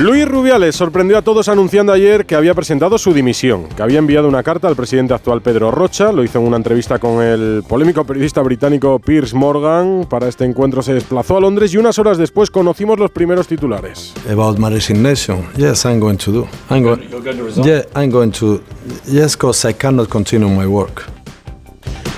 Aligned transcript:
Luis 0.00 0.28
Rubiales 0.28 0.76
sorprendió 0.76 1.18
a 1.18 1.22
todos 1.22 1.48
anunciando 1.48 1.92
ayer 1.92 2.24
que 2.24 2.36
había 2.36 2.54
presentado 2.54 2.98
su 2.98 3.12
dimisión, 3.12 3.64
que 3.64 3.82
había 3.82 3.98
enviado 3.98 4.28
una 4.28 4.44
carta 4.44 4.68
al 4.68 4.76
presidente 4.76 5.12
actual 5.12 5.42
Pedro 5.42 5.72
Rocha, 5.72 6.12
lo 6.12 6.22
hizo 6.22 6.38
en 6.38 6.46
una 6.46 6.56
entrevista 6.56 7.00
con 7.00 7.20
el 7.20 7.64
polémico 7.68 8.04
periodista 8.04 8.40
británico 8.40 9.00
Piers 9.00 9.34
Morgan. 9.34 10.06
Para 10.08 10.28
este 10.28 10.44
encuentro 10.44 10.82
se 10.82 10.94
desplazó 10.94 11.38
a 11.38 11.40
Londres 11.40 11.74
y 11.74 11.78
unas 11.78 11.98
horas 11.98 12.16
después 12.16 12.48
conocimos 12.48 13.00
los 13.00 13.10
primeros 13.10 13.48
titulares. 13.48 14.14
About 14.30 14.56
my 14.60 14.70
resignation, 14.70 15.44
yes, 15.56 15.84
I'm 15.84 15.98
going 15.98 16.18
to 16.18 16.30
do. 16.30 16.48
I'm 16.70 16.84
going. 16.84 17.00
Yeah, 17.64 17.82
I'm 17.96 18.12
going 18.12 18.30
to. 18.38 18.62
Yes, 19.04 19.34
because 19.34 19.68
I 19.68 19.74
cannot 19.74 20.08
continue 20.08 20.48
my 20.48 20.66
work. 20.66 21.06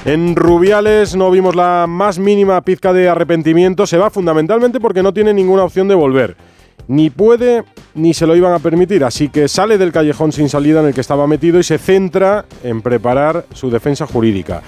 En 0.04 0.36
Rubiales 0.36 1.16
no 1.16 1.30
vimos 1.30 1.56
la 1.56 1.86
más 1.88 2.18
mínima 2.18 2.60
pizca 2.60 2.92
de 2.92 3.08
arrepentimiento. 3.08 3.86
Se 3.86 3.96
va 3.96 4.10
fundamentalmente 4.10 4.80
porque 4.80 5.02
no 5.02 5.14
tiene 5.14 5.32
ninguna 5.32 5.64
opción 5.64 5.88
de 5.88 5.94
volver 5.94 6.49
ni 6.90 7.08
puede 7.08 7.62
ni 7.94 8.14
se 8.14 8.26
lo 8.26 8.34
iban 8.34 8.52
a 8.52 8.58
permitir, 8.58 9.04
así 9.04 9.28
que 9.28 9.46
sale 9.46 9.78
del 9.78 9.92
callejón 9.92 10.32
sin 10.32 10.48
salida 10.48 10.80
en 10.80 10.86
el 10.86 10.94
que 10.94 11.00
estaba 11.00 11.28
metido 11.28 11.60
y 11.60 11.62
se 11.62 11.78
centra 11.78 12.46
en 12.64 12.82
preparar 12.82 13.46
su 13.54 13.70
defensa 13.70 14.08
jurídica. 14.08 14.62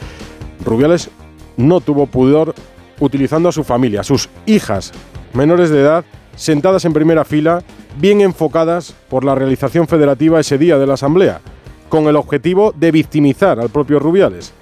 Rubiales 0.65 1.11
no 1.57 1.81
tuvo 1.81 2.07
pudor 2.07 2.55
utilizando 3.01 3.49
a 3.49 3.53
su 3.53 3.65
familia, 3.65 4.05
sus 4.05 4.29
hijas 4.47 4.93
menores 5.33 5.71
de 5.71 5.81
edad, 5.81 6.05
sentadas 6.37 6.85
en 6.85 6.93
primera 6.93 7.25
fila, 7.25 7.65
bien 7.99 8.21
enfocadas 8.21 8.95
por 9.09 9.25
la 9.25 9.35
realización 9.35 9.89
federativa 9.89 10.39
ese 10.39 10.59
día 10.59 10.79
de 10.79 10.87
la 10.87 10.95
Asamblea, 10.95 11.41
con 11.89 12.07
el 12.07 12.15
objetivo 12.15 12.73
de 12.77 12.93
victimizar 12.93 13.59
al 13.59 13.71
propio 13.71 13.99
Rubiales. 13.99 14.53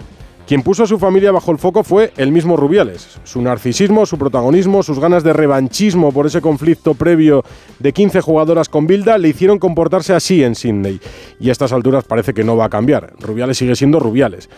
Quien 0.50 0.64
puso 0.64 0.82
a 0.82 0.86
su 0.88 0.98
familia 0.98 1.30
bajo 1.30 1.52
el 1.52 1.58
foco 1.58 1.84
fue 1.84 2.12
el 2.16 2.32
mismo 2.32 2.56
Rubiales. 2.56 3.20
Su 3.22 3.40
narcisismo, 3.40 4.04
su 4.04 4.18
protagonismo, 4.18 4.82
sus 4.82 4.98
ganas 4.98 5.22
de 5.22 5.32
revanchismo 5.32 6.10
por 6.10 6.26
ese 6.26 6.40
conflicto 6.40 6.94
previo 6.94 7.44
de 7.78 7.92
15 7.92 8.20
jugadoras 8.20 8.68
con 8.68 8.88
Bilda 8.88 9.16
le 9.16 9.28
hicieron 9.28 9.60
comportarse 9.60 10.12
así 10.12 10.42
en 10.42 10.56
Sydney. 10.56 11.00
Y 11.38 11.50
a 11.50 11.52
estas 11.52 11.72
alturas 11.72 12.02
parece 12.02 12.34
que 12.34 12.42
no 12.42 12.56
va 12.56 12.64
a 12.64 12.68
cambiar. 12.68 13.12
Rubiales 13.20 13.58
sigue 13.58 13.76
siendo 13.76 14.00
Rubiales. 14.00 14.50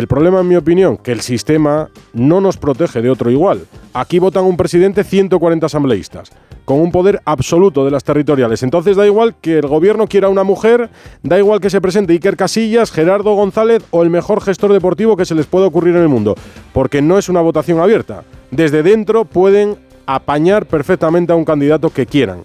El 0.00 0.08
problema, 0.08 0.40
en 0.40 0.48
mi 0.48 0.56
opinión, 0.56 0.96
que 0.96 1.12
el 1.12 1.20
sistema 1.20 1.90
no 2.14 2.40
nos 2.40 2.56
protege 2.56 3.02
de 3.02 3.10
otro 3.10 3.30
igual. 3.30 3.66
Aquí 3.92 4.18
votan 4.18 4.44
un 4.44 4.56
presidente 4.56 5.04
140 5.04 5.66
asambleístas 5.66 6.30
con 6.64 6.80
un 6.80 6.90
poder 6.90 7.20
absoluto 7.26 7.84
de 7.84 7.90
las 7.90 8.02
territoriales. 8.02 8.62
Entonces 8.62 8.96
da 8.96 9.04
igual 9.04 9.34
que 9.42 9.58
el 9.58 9.66
gobierno 9.66 10.06
quiera 10.06 10.30
una 10.30 10.42
mujer, 10.42 10.88
da 11.22 11.38
igual 11.38 11.60
que 11.60 11.68
se 11.68 11.82
presente 11.82 12.14
Iker 12.14 12.38
Casillas, 12.38 12.92
Gerardo 12.92 13.34
González 13.34 13.82
o 13.90 14.02
el 14.02 14.08
mejor 14.08 14.40
gestor 14.40 14.72
deportivo 14.72 15.18
que 15.18 15.26
se 15.26 15.34
les 15.34 15.44
pueda 15.44 15.66
ocurrir 15.66 15.94
en 15.94 16.00
el 16.00 16.08
mundo, 16.08 16.34
porque 16.72 17.02
no 17.02 17.18
es 17.18 17.28
una 17.28 17.42
votación 17.42 17.78
abierta. 17.78 18.24
Desde 18.50 18.82
dentro 18.82 19.26
pueden 19.26 19.76
apañar 20.06 20.64
perfectamente 20.64 21.34
a 21.34 21.36
un 21.36 21.44
candidato 21.44 21.90
que 21.90 22.06
quieran. 22.06 22.44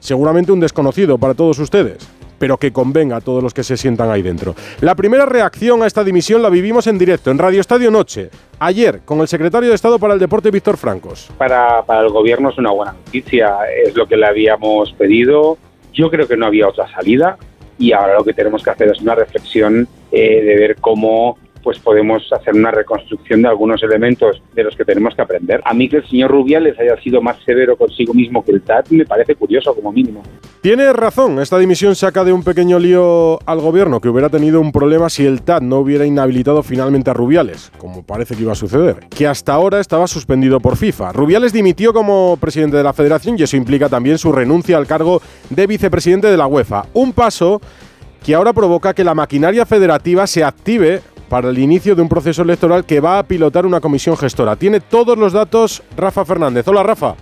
Seguramente 0.00 0.50
un 0.50 0.58
desconocido 0.58 1.16
para 1.16 1.34
todos 1.34 1.60
ustedes 1.60 2.17
pero 2.38 2.56
que 2.56 2.72
convenga 2.72 3.16
a 3.16 3.20
todos 3.20 3.42
los 3.42 3.54
que 3.54 3.62
se 3.62 3.76
sientan 3.76 4.10
ahí 4.10 4.22
dentro. 4.22 4.54
La 4.80 4.94
primera 4.94 5.26
reacción 5.26 5.82
a 5.82 5.86
esta 5.86 6.04
dimisión 6.04 6.42
la 6.42 6.50
vivimos 6.50 6.86
en 6.86 6.98
directo, 6.98 7.30
en 7.30 7.38
Radio 7.38 7.60
Estadio 7.60 7.90
Noche, 7.90 8.30
ayer, 8.58 9.00
con 9.04 9.20
el 9.20 9.28
secretario 9.28 9.68
de 9.68 9.74
Estado 9.74 9.98
para 9.98 10.14
el 10.14 10.20
Deporte, 10.20 10.50
Víctor 10.50 10.76
Francos. 10.76 11.30
Para, 11.38 11.82
para 11.82 12.02
el 12.02 12.10
gobierno 12.10 12.50
es 12.50 12.58
una 12.58 12.70
buena 12.70 12.92
noticia, 12.92 13.56
es 13.84 13.94
lo 13.94 14.06
que 14.06 14.16
le 14.16 14.26
habíamos 14.26 14.92
pedido. 14.92 15.58
Yo 15.92 16.10
creo 16.10 16.28
que 16.28 16.36
no 16.36 16.46
había 16.46 16.68
otra 16.68 16.90
salida 16.92 17.36
y 17.78 17.92
ahora 17.92 18.14
lo 18.14 18.24
que 18.24 18.32
tenemos 18.32 18.62
que 18.62 18.70
hacer 18.70 18.88
es 18.88 19.00
una 19.00 19.14
reflexión 19.14 19.88
eh, 20.10 20.42
de 20.42 20.56
ver 20.56 20.76
cómo 20.80 21.38
pues 21.68 21.80
podemos 21.80 22.22
hacer 22.32 22.54
una 22.54 22.70
reconstrucción 22.70 23.42
de 23.42 23.48
algunos 23.48 23.82
elementos 23.82 24.42
de 24.54 24.64
los 24.64 24.74
que 24.74 24.86
tenemos 24.86 25.14
que 25.14 25.20
aprender. 25.20 25.60
A 25.66 25.74
mí 25.74 25.86
que 25.86 25.98
el 25.98 26.08
señor 26.08 26.30
Rubiales 26.30 26.80
haya 26.80 26.98
sido 27.02 27.20
más 27.20 27.36
severo 27.44 27.76
consigo 27.76 28.14
mismo 28.14 28.42
que 28.42 28.52
el 28.52 28.62
TAT 28.62 28.88
me 28.88 29.04
parece 29.04 29.34
curioso 29.34 29.74
como 29.74 29.92
mínimo. 29.92 30.22
Tiene 30.62 30.90
razón, 30.94 31.38
esta 31.40 31.58
dimisión 31.58 31.94
saca 31.94 32.24
de 32.24 32.32
un 32.32 32.42
pequeño 32.42 32.78
lío 32.78 33.38
al 33.44 33.60
gobierno 33.60 34.00
que 34.00 34.08
hubiera 34.08 34.30
tenido 34.30 34.62
un 34.62 34.72
problema 34.72 35.10
si 35.10 35.26
el 35.26 35.42
TAT 35.42 35.62
no 35.62 35.80
hubiera 35.80 36.06
inhabilitado 36.06 36.62
finalmente 36.62 37.10
a 37.10 37.12
Rubiales, 37.12 37.70
como 37.76 38.02
parece 38.02 38.34
que 38.34 38.44
iba 38.44 38.52
a 38.52 38.54
suceder, 38.54 39.00
que 39.10 39.26
hasta 39.26 39.52
ahora 39.52 39.78
estaba 39.78 40.06
suspendido 40.06 40.60
por 40.60 40.78
FIFA. 40.78 41.12
Rubiales 41.12 41.52
dimitió 41.52 41.92
como 41.92 42.38
presidente 42.40 42.78
de 42.78 42.82
la 42.82 42.94
federación 42.94 43.36
y 43.38 43.42
eso 43.42 43.58
implica 43.58 43.90
también 43.90 44.16
su 44.16 44.32
renuncia 44.32 44.78
al 44.78 44.86
cargo 44.86 45.20
de 45.50 45.66
vicepresidente 45.66 46.28
de 46.28 46.36
la 46.38 46.46
UEFA. 46.46 46.86
Un 46.94 47.12
paso 47.12 47.60
que 48.24 48.34
ahora 48.34 48.54
provoca 48.54 48.94
que 48.94 49.04
la 49.04 49.14
maquinaria 49.14 49.66
federativa 49.66 50.26
se 50.26 50.42
active 50.42 51.02
para 51.28 51.50
el 51.50 51.58
inicio 51.58 51.94
de 51.94 52.02
un 52.02 52.08
proceso 52.08 52.42
electoral 52.42 52.84
que 52.84 53.00
va 53.00 53.18
a 53.18 53.22
pilotar 53.22 53.66
una 53.66 53.80
comisión 53.80 54.16
gestora. 54.16 54.56
Tiene 54.56 54.80
todos 54.80 55.16
los 55.18 55.32
datos 55.32 55.82
Rafa 55.96 56.24
Fernández. 56.24 56.66
Hola 56.68 56.82
Rafa. 56.82 57.14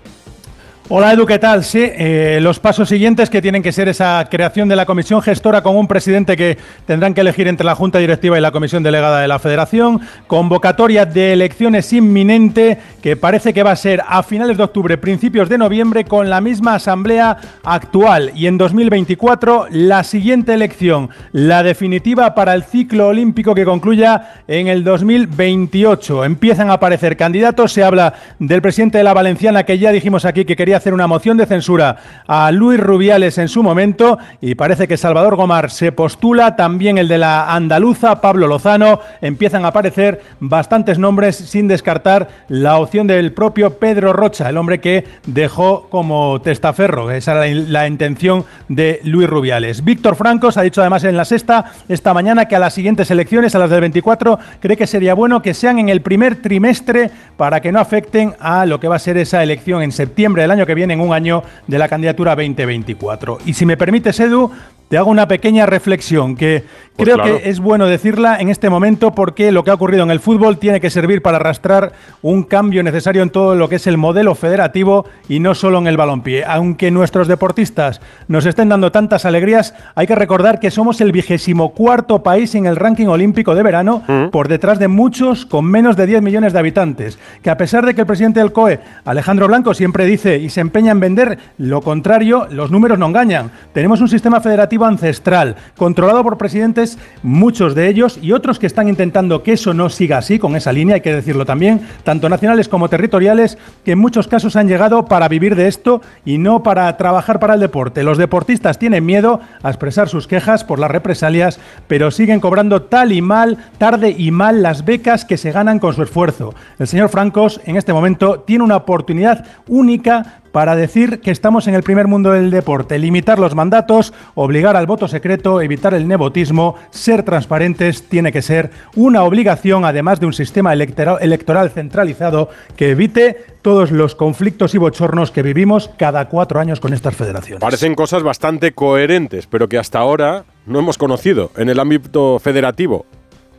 Hola 0.88 1.12
Edu, 1.12 1.26
¿qué 1.26 1.40
tal? 1.40 1.64
Sí, 1.64 1.80
eh, 1.82 2.38
los 2.40 2.60
pasos 2.60 2.88
siguientes 2.88 3.28
que 3.28 3.42
tienen 3.42 3.60
que 3.60 3.72
ser 3.72 3.88
esa 3.88 4.24
creación 4.30 4.68
de 4.68 4.76
la 4.76 4.86
comisión 4.86 5.20
gestora 5.20 5.60
con 5.60 5.74
un 5.74 5.88
presidente 5.88 6.36
que 6.36 6.58
tendrán 6.86 7.12
que 7.12 7.22
elegir 7.22 7.48
entre 7.48 7.66
la 7.66 7.74
Junta 7.74 7.98
Directiva 7.98 8.38
y 8.38 8.40
la 8.40 8.52
Comisión 8.52 8.84
Delegada 8.84 9.20
de 9.20 9.26
la 9.26 9.40
Federación, 9.40 10.00
convocatoria 10.28 11.04
de 11.04 11.32
elecciones 11.32 11.92
inminente 11.92 12.78
que 13.02 13.16
parece 13.16 13.52
que 13.52 13.64
va 13.64 13.72
a 13.72 13.76
ser 13.76 14.00
a 14.06 14.22
finales 14.22 14.58
de 14.58 14.62
octubre, 14.62 14.96
principios 14.96 15.48
de 15.48 15.58
noviembre, 15.58 16.04
con 16.04 16.30
la 16.30 16.40
misma 16.40 16.76
asamblea 16.76 17.36
actual 17.64 18.30
y 18.36 18.46
en 18.46 18.56
2024 18.56 19.66
la 19.70 20.04
siguiente 20.04 20.54
elección, 20.54 21.10
la 21.32 21.64
definitiva 21.64 22.32
para 22.36 22.54
el 22.54 22.62
ciclo 22.62 23.08
olímpico 23.08 23.56
que 23.56 23.64
concluya 23.64 24.34
en 24.46 24.68
el 24.68 24.84
2028. 24.84 26.24
Empiezan 26.24 26.70
a 26.70 26.74
aparecer 26.74 27.16
candidatos, 27.16 27.72
se 27.72 27.82
habla 27.82 28.14
del 28.38 28.62
presidente 28.62 28.98
de 28.98 29.04
la 29.04 29.14
Valenciana 29.14 29.64
que 29.64 29.80
ya 29.80 29.90
dijimos 29.90 30.24
aquí 30.24 30.44
que 30.44 30.54
quería 30.54 30.75
hacer 30.76 30.94
una 30.94 31.06
moción 31.06 31.36
de 31.36 31.46
censura 31.46 31.96
a 32.26 32.50
Luis 32.52 32.78
Rubiales 32.80 33.38
en 33.38 33.48
su 33.48 33.62
momento 33.62 34.18
y 34.40 34.54
parece 34.54 34.88
que 34.88 34.96
Salvador 34.96 35.36
Gomar 35.36 35.70
se 35.70 35.92
postula, 35.92 36.56
también 36.56 36.98
el 36.98 37.08
de 37.08 37.18
la 37.18 37.54
andaluza, 37.54 38.20
Pablo 38.20 38.46
Lozano, 38.46 39.00
empiezan 39.20 39.64
a 39.64 39.68
aparecer 39.68 40.20
bastantes 40.40 40.98
nombres 40.98 41.36
sin 41.36 41.68
descartar 41.68 42.28
la 42.48 42.78
opción 42.78 43.06
del 43.06 43.32
propio 43.32 43.78
Pedro 43.78 44.12
Rocha, 44.12 44.48
el 44.48 44.56
hombre 44.56 44.80
que 44.80 45.04
dejó 45.26 45.88
como 45.88 46.40
testaferro, 46.40 47.10
esa 47.10 47.44
era 47.44 47.54
la, 47.54 47.86
intención 47.86 48.44
de 48.68 49.00
Luis 49.04 49.28
Rubiales. 49.28 49.84
Víctor 49.84 50.16
Francos 50.16 50.56
ha 50.56 50.62
dicho 50.62 50.80
además 50.80 51.04
en 51.04 51.16
la 51.16 51.24
sexta 51.24 51.72
esta 51.88 52.12
mañana 52.12 52.46
que 52.46 52.56
a 52.56 52.58
las 52.58 52.74
siguientes 52.74 53.10
elecciones, 53.10 53.54
a 53.54 53.58
las 53.58 53.70
del 53.70 53.80
24, 53.80 54.38
cree 54.60 54.76
que 54.76 54.86
sería 54.86 55.14
bueno 55.14 55.40
que 55.40 55.54
sean 55.54 55.78
en 55.78 55.88
el 55.88 56.02
primer 56.02 56.42
trimestre 56.42 57.10
para 57.36 57.60
que 57.60 57.72
no 57.72 57.80
afecten 57.80 58.34
a 58.40 58.66
lo 58.66 58.80
que 58.80 58.88
va 58.88 58.96
a 58.96 59.00
ser 59.00 59.16
esa 59.16 59.42
elección 59.42 59.82
en 59.82 59.92
septiembre 59.92 60.42
del 60.42 60.50
año 60.50 60.65
que 60.66 60.74
viene, 60.74 60.94
en 60.94 61.00
un 61.00 61.12
año 61.12 61.42
de 61.66 61.78
la 61.78 61.88
candidatura 61.88 62.34
2024. 62.34 63.38
Y 63.46 63.54
si 63.54 63.64
me 63.64 63.76
permites, 63.76 64.18
Edu, 64.20 64.50
te 64.88 64.98
hago 64.98 65.10
una 65.10 65.26
pequeña 65.26 65.66
reflexión 65.66 66.36
que 66.36 66.64
pues 66.96 67.10
creo 67.10 67.22
que 67.22 67.50
es 67.50 67.60
bueno 67.60 67.86
decirla 67.86 68.38
en 68.40 68.48
este 68.48 68.70
momento 68.70 69.14
porque 69.14 69.52
lo 69.52 69.64
que 69.64 69.70
ha 69.70 69.74
ocurrido 69.74 70.04
en 70.04 70.10
el 70.10 70.20
fútbol 70.20 70.58
tiene 70.58 70.80
que 70.80 70.88
servir 70.88 71.20
para 71.20 71.36
arrastrar 71.36 71.92
un 72.22 72.42
cambio 72.42 72.82
necesario 72.82 73.22
en 73.22 73.30
todo 73.30 73.54
lo 73.54 73.68
que 73.68 73.76
es 73.76 73.86
el 73.86 73.98
modelo 73.98 74.34
federativo 74.34 75.04
y 75.28 75.40
no 75.40 75.54
solo 75.54 75.78
en 75.78 75.88
el 75.88 75.96
balompié. 75.98 76.44
Aunque 76.46 76.90
nuestros 76.90 77.28
deportistas 77.28 78.00
nos 78.28 78.46
estén 78.46 78.70
dando 78.70 78.92
tantas 78.92 79.26
alegrías, 79.26 79.74
hay 79.94 80.06
que 80.06 80.14
recordar 80.14 80.58
que 80.58 80.70
somos 80.70 81.00
el 81.02 81.12
vigésimo 81.12 81.74
cuarto 81.74 82.22
país 82.22 82.54
en 82.54 82.64
el 82.64 82.76
ranking 82.76 83.08
olímpico 83.08 83.54
de 83.54 83.62
verano, 83.62 84.02
mm. 84.06 84.28
por 84.28 84.48
detrás 84.48 84.78
de 84.78 84.88
muchos 84.88 85.44
con 85.44 85.66
menos 85.66 85.96
de 85.96 86.06
10 86.06 86.22
millones 86.22 86.54
de 86.54 86.58
habitantes. 86.58 87.18
Que 87.42 87.50
a 87.50 87.58
pesar 87.58 87.84
de 87.84 87.94
que 87.94 88.02
el 88.02 88.06
presidente 88.06 88.40
del 88.40 88.52
COE, 88.52 88.80
Alejandro 89.04 89.48
Blanco, 89.48 89.74
siempre 89.74 90.06
dice 90.06 90.38
y 90.38 90.48
se 90.48 90.62
empeña 90.62 90.92
en 90.92 91.00
vender 91.00 91.38
lo 91.58 91.82
contrario, 91.82 92.46
los 92.50 92.70
números 92.70 92.98
no 92.98 93.06
engañan. 93.06 93.50
Tenemos 93.74 94.00
un 94.00 94.08
sistema 94.08 94.40
federativo 94.40 94.75
ancestral, 94.84 95.56
controlado 95.76 96.22
por 96.22 96.38
presidentes, 96.38 96.98
muchos 97.22 97.74
de 97.74 97.88
ellos, 97.88 98.18
y 98.20 98.32
otros 98.32 98.58
que 98.58 98.66
están 98.66 98.88
intentando 98.88 99.42
que 99.42 99.54
eso 99.54 99.74
no 99.74 99.88
siga 99.88 100.18
así, 100.18 100.38
con 100.38 100.56
esa 100.56 100.72
línea, 100.72 100.96
hay 100.96 101.00
que 101.00 101.14
decirlo 101.14 101.46
también, 101.46 101.80
tanto 102.04 102.28
nacionales 102.28 102.68
como 102.68 102.88
territoriales, 102.88 103.58
que 103.84 103.92
en 103.92 103.98
muchos 103.98 104.28
casos 104.28 104.56
han 104.56 104.68
llegado 104.68 105.06
para 105.06 105.28
vivir 105.28 105.56
de 105.56 105.68
esto 105.68 106.02
y 106.24 106.38
no 106.38 106.62
para 106.62 106.96
trabajar 106.96 107.40
para 107.40 107.54
el 107.54 107.60
deporte. 107.60 108.02
Los 108.02 108.18
deportistas 108.18 108.78
tienen 108.78 109.06
miedo 109.06 109.40
a 109.62 109.68
expresar 109.68 110.08
sus 110.08 110.26
quejas 110.26 110.64
por 110.64 110.78
las 110.78 110.90
represalias, 110.90 111.58
pero 111.86 112.10
siguen 112.10 112.40
cobrando 112.40 112.82
tal 112.82 113.12
y 113.12 113.22
mal, 113.22 113.58
tarde 113.78 114.14
y 114.16 114.30
mal, 114.30 114.62
las 114.62 114.84
becas 114.84 115.24
que 115.24 115.36
se 115.36 115.52
ganan 115.52 115.78
con 115.78 115.94
su 115.94 116.02
esfuerzo. 116.02 116.54
El 116.78 116.86
señor 116.86 117.08
Francos, 117.08 117.60
en 117.64 117.76
este 117.76 117.92
momento, 117.92 118.40
tiene 118.40 118.64
una 118.64 118.76
oportunidad 118.76 119.44
única 119.68 120.40
para 120.52 120.76
decir 120.76 121.20
que 121.20 121.30
estamos 121.30 121.66
en 121.68 121.74
el 121.74 121.82
primer 121.82 122.06
mundo 122.08 122.32
del 122.32 122.50
deporte, 122.50 122.98
limitar 122.98 123.38
los 123.38 123.54
mandatos, 123.54 124.12
obligar 124.34 124.76
al 124.76 124.86
voto 124.86 125.08
secreto, 125.08 125.60
evitar 125.60 125.94
el 125.94 126.08
nepotismo, 126.08 126.76
ser 126.90 127.22
transparentes, 127.22 128.08
tiene 128.08 128.32
que 128.32 128.42
ser 128.42 128.70
una 128.94 129.22
obligación, 129.22 129.84
además 129.84 130.20
de 130.20 130.26
un 130.26 130.32
sistema 130.32 130.72
electoral 130.72 131.70
centralizado 131.70 132.50
que 132.76 132.90
evite 132.90 133.44
todos 133.62 133.90
los 133.90 134.14
conflictos 134.14 134.74
y 134.74 134.78
bochornos 134.78 135.30
que 135.30 135.42
vivimos 135.42 135.90
cada 135.96 136.28
cuatro 136.28 136.60
años 136.60 136.78
con 136.78 136.92
estas 136.94 137.16
federaciones. 137.16 137.60
Parecen 137.60 137.94
cosas 137.94 138.22
bastante 138.22 138.72
coherentes, 138.72 139.46
pero 139.46 139.68
que 139.68 139.78
hasta 139.78 139.98
ahora 139.98 140.44
no 140.66 140.78
hemos 140.78 140.98
conocido 140.98 141.50
en 141.56 141.68
el 141.68 141.80
ámbito 141.80 142.38
federativo 142.38 143.06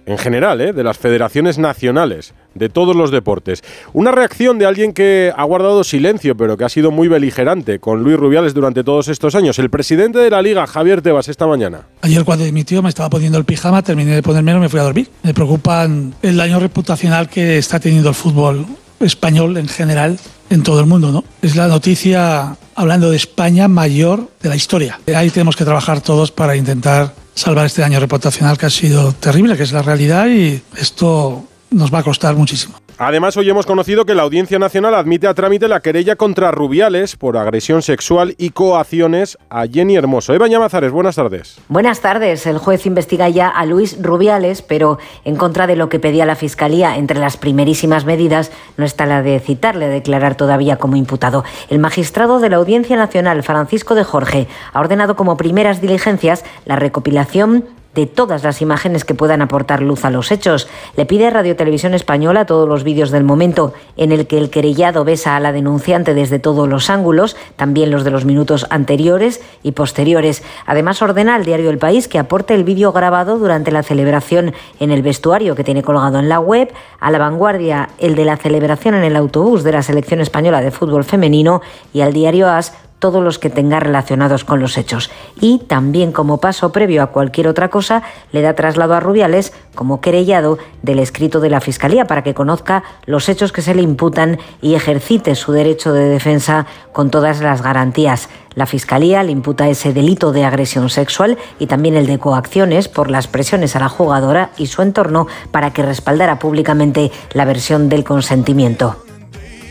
en 0.07 0.18
general, 0.18 0.62
¿eh? 0.62 0.74
de 0.74 0.83
las 0.83 0.98
federaciones 0.98 1.57
nacionales 1.57 2.33
de 2.56 2.69
todos 2.69 2.95
los 2.95 3.12
deportes. 3.12 3.62
Una 3.94 4.12
reacción 4.12 4.57
de 4.57 4.65
alguien 4.65 4.94
que 4.94 5.31
ha 5.36 5.44
guardado 5.44 5.83
silencio, 5.83 6.36
pero 6.36 6.57
que 6.57 6.63
ha 6.63 6.69
sido 6.69 6.92
muy 6.92 7.09
beligerante 7.09 7.80
con 7.80 8.04
Luis 8.04 8.18
Rubiales 8.18 8.54
durante 8.54 8.83
todos 8.83 9.09
estos 9.09 9.36
años. 9.36 9.59
El 9.59 9.69
presidente 9.69 10.18
de 10.19 10.30
la 10.30 10.42
liga, 10.42 10.65
Javier 10.65 11.01
Tebas, 11.01 11.27
esta 11.27 11.45
mañana. 11.45 11.81
Ayer 12.01 12.24
cuando 12.24 12.45
dimitió 12.45 12.81
me 12.81 12.89
estaba 12.89 13.09
poniendo 13.09 13.38
el 13.38 13.44
pijama, 13.44 13.83
terminé 13.83 14.15
de 14.15 14.24
ponérmelo 14.24 14.59
y 14.59 14.62
me 14.62 14.69
fui 14.69 14.80
a 14.80 14.83
dormir. 14.83 15.09
Me 15.24 15.33
preocupan 15.33 16.15
el 16.21 16.38
daño 16.38 16.59
reputacional 16.59 17.30
que 17.30 17.57
está 17.57 17.80
teniendo 17.80 18.09
el 18.09 18.15
fútbol 18.15 18.65
español 19.01 19.57
en 19.57 19.68
general 19.68 20.18
en 20.50 20.63
todo 20.63 20.80
el 20.80 20.86
mundo. 20.86 21.24
Es 21.42 21.57
la 21.57 21.68
noticia, 21.68 22.56
hablando 22.75 23.12
de 23.12 23.18
España, 23.18 23.68
mayor 23.68 24.30
de 24.42 24.50
la 24.50 24.56
historia. 24.56 25.00
Ahí 25.13 25.30
tenemos 25.30 25.57
que 25.57 25.65
trabajar 25.65 26.00
todos 26.00 26.31
para 26.31 26.56
intentar 26.56 27.13
salvar 27.38 27.68
este 27.68 27.81
daño 27.81 28.00
reputacional 28.00 28.57
que 28.57 28.66
ha 28.66 28.69
sido 28.69 29.13
terrible, 29.13 29.56
que 29.56 29.63
es 29.63 29.72
la 29.72 29.84
realidad 29.84 30.28
y 30.28 30.62
esto 30.75 31.45
nos 31.69 31.94
va 31.94 32.00
a 32.00 32.04
costar 32.04 32.36
muchísimo. 32.36 32.75
Además, 33.00 33.38
hoy 33.38 33.48
hemos 33.48 33.68
conocido 33.68 34.06
que 34.06 34.16
la 34.16 34.24
Audiencia 34.24 34.58
Nacional 34.58 34.96
admite 34.96 35.28
a 35.28 35.36
trámite 35.36 35.68
la 35.68 35.82
querella 35.82 36.16
contra 36.16 36.50
Rubiales 36.50 37.16
por 37.16 37.38
agresión 37.38 37.84
sexual 37.84 38.34
y 38.40 38.50
coacciones 38.50 39.38
a 39.52 39.68
Jenny 39.68 39.96
Hermoso. 39.96 40.34
Eva 40.34 40.48
Llamazares, 40.48 40.92
buenas 40.92 41.16
tardes. 41.16 41.60
Buenas 41.70 42.02
tardes. 42.02 42.48
El 42.48 42.58
juez 42.58 42.88
investiga 42.88 43.30
ya 43.30 43.50
a 43.50 43.68
Luis 43.68 44.02
Rubiales, 44.02 44.64
pero 44.64 44.98
en 45.26 45.36
contra 45.36 45.68
de 45.68 45.76
lo 45.76 45.90
que 45.90 46.00
pedía 46.00 46.26
la 46.26 46.36
Fiscalía, 46.36 46.98
entre 46.98 47.20
las 47.20 47.38
primerísimas 47.38 48.06
medidas 48.06 48.52
no 48.78 48.86
está 48.86 49.06
la 49.06 49.22
de 49.22 49.40
citarle 49.40 49.86
a 49.86 49.90
declarar 49.90 50.34
todavía 50.34 50.78
como 50.78 50.96
imputado. 50.96 51.44
El 51.70 51.78
magistrado 51.78 52.40
de 52.40 52.50
la 52.50 52.56
Audiencia 52.56 52.96
Nacional, 52.96 53.44
Francisco 53.44 53.94
de 53.94 54.06
Jorge, 54.06 54.48
ha 54.74 54.80
ordenado 54.80 55.16
como 55.16 55.38
primeras 55.38 55.82
diligencias 55.82 56.44
la 56.66 56.78
recopilación 56.78 57.77
de 57.98 58.06
todas 58.06 58.44
las 58.44 58.62
imágenes 58.62 59.04
que 59.06 59.16
puedan 59.16 59.42
aportar 59.42 59.82
luz 59.82 60.06
a 60.06 60.12
los 60.12 60.32
hechos. 60.32 60.68
Le 60.96 61.08
pide 61.08 61.26
a 61.26 61.30
Radio 61.32 61.56
Televisión 61.56 61.96
Española 61.96 62.46
todos 62.46 62.70
los 62.70 62.84
vídeos 62.84 63.10
del 63.10 63.24
momento 63.24 63.74
en 63.98 64.12
el 64.12 64.28
que 64.28 64.38
el 64.38 64.52
querellado 64.52 65.04
besa 65.04 65.36
a 65.36 65.40
la 65.40 65.52
denunciante 65.52 66.14
desde 66.14 66.38
todos 66.38 66.70
los 66.70 66.92
ángulos, 66.92 67.36
también 67.56 67.90
los 67.90 68.04
de 68.04 68.12
los 68.12 68.24
minutos 68.24 68.68
anteriores 68.70 69.42
y 69.64 69.72
posteriores. 69.72 70.44
Además, 70.68 71.02
ordena 71.02 71.34
al 71.34 71.44
diario 71.44 71.72
El 71.72 71.80
País 71.80 72.08
que 72.08 72.20
aporte 72.20 72.54
el 72.54 72.64
vídeo 72.64 72.92
grabado 72.92 73.40
durante 73.40 73.72
la 73.72 73.82
celebración 73.82 74.54
en 74.80 74.92
el 74.92 75.02
vestuario 75.02 75.56
que 75.56 75.64
tiene 75.64 75.82
colgado 75.82 76.20
en 76.20 76.30
la 76.30 76.40
web, 76.40 76.72
a 77.00 77.10
la 77.10 77.18
vanguardia 77.18 77.90
el 77.98 78.14
de 78.14 78.26
la 78.26 78.38
celebración 78.38 78.94
en 78.94 79.06
el 79.06 79.16
autobús 79.16 79.64
de 79.64 79.72
la 79.72 79.82
selección 79.82 80.22
española 80.22 80.62
de 80.62 80.70
fútbol 80.70 81.04
femenino 81.04 81.64
y 81.94 82.02
al 82.02 82.14
diario 82.14 82.48
AS 82.48 82.74
todos 83.00 83.24
los 83.24 83.40
que 83.40 83.50
tenga 83.50 83.80
relacionados 83.80 84.44
con 84.44 84.60
los 84.60 84.78
hechos. 84.78 85.10
Y 85.40 85.60
también 85.60 86.12
como 86.12 86.40
paso 86.40 86.72
previo 86.72 87.04
a 87.04 87.08
cualquier 87.08 87.48
otra 87.48 87.70
cosa, 87.70 88.04
le 88.32 88.42
da 88.42 88.54
traslado 88.54 88.96
a 88.96 89.00
Rubiales 89.00 89.54
como 89.76 90.02
querellado 90.02 90.58
del 90.82 91.00
escrito 91.00 91.40
de 91.40 91.50
la 91.50 91.62
Fiscalía 91.62 92.06
para 92.06 92.24
que 92.24 92.34
conozca 92.34 92.84
los 93.06 93.30
hechos 93.30 93.52
que 93.52 93.62
se 93.62 93.76
le 93.76 93.84
imputan 93.84 94.40
y 94.62 94.76
ejercite 94.76 95.36
su 95.36 95.52
derecho 95.52 95.94
de 95.94 96.10
defensa 96.10 96.66
con 96.92 97.12
todas 97.12 97.42
las 97.42 97.62
garantías. 97.62 98.30
La 98.56 98.66
Fiscalía 98.66 99.22
le 99.22 99.32
imputa 99.32 99.70
ese 99.70 99.94
delito 99.94 100.32
de 100.32 100.46
agresión 100.46 100.90
sexual 100.90 101.38
y 101.60 101.68
también 101.68 101.96
el 101.96 102.08
de 102.08 102.18
coacciones 102.18 102.88
por 102.88 103.12
las 103.12 103.28
presiones 103.28 103.76
a 103.76 103.80
la 103.80 103.90
jugadora 103.90 104.50
y 104.58 104.66
su 104.66 104.82
entorno 104.82 105.28
para 105.52 105.72
que 105.74 105.84
respaldara 105.84 106.40
públicamente 106.40 107.12
la 107.34 107.46
versión 107.46 107.88
del 107.88 108.04
consentimiento. 108.04 109.06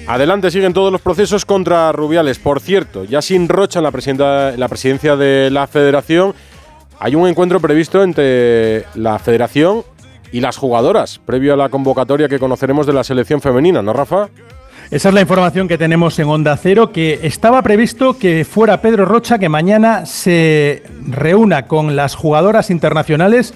Adelante 0.09 0.53
siguen 0.53 0.73
todos 0.73 0.93
los 0.93 1.01
procesos 1.01 1.45
contra 1.45 1.91
Rubiales. 1.91 2.39
Por 2.39 2.61
cierto, 2.61 3.03
ya 3.03 3.21
sin 3.21 3.49
Rocha 3.49 3.81
en 3.81 3.83
la, 3.83 3.91
presidencia 4.69 5.17
de 5.17 5.51
la 5.51 5.67
federación, 5.67 6.33
hay 7.01 7.17
un 7.17 7.27
encuentro 7.27 7.59
previsto 7.59 8.05
entre 8.05 8.85
la 8.95 9.19
federación 9.19 9.83
y 10.31 10.41
las 10.41 10.59
jugadoras, 10.59 11.19
previo 11.19 11.55
a 11.55 11.57
la 11.57 11.71
convocatoria 11.71 12.29
que 12.29 12.39
conoceremos 12.39 12.87
de 12.87 12.93
la 12.93 13.03
selección 13.03 13.41
femenina, 13.41 13.83
¿no, 13.83 13.93
Rafa? 13.93 14.29
Esa 14.93 15.09
es 15.09 15.15
la 15.15 15.21
información 15.21 15.67
que 15.67 15.77
tenemos 15.77 16.17
en 16.21 16.29
Onda 16.29 16.57
Cero, 16.57 16.93
que 16.93 17.19
estaba 17.25 17.61
previsto 17.63 18.17
que 18.17 18.45
fuera 18.45 18.81
Pedro 18.81 19.05
Rocha 19.05 19.41
que 19.41 19.49
mañana 19.49 20.07
se 20.07 20.85
reúna 21.09 21.67
con 21.67 21.97
las 21.97 22.15
jugadoras 22.15 22.71
internacionales 22.71 23.53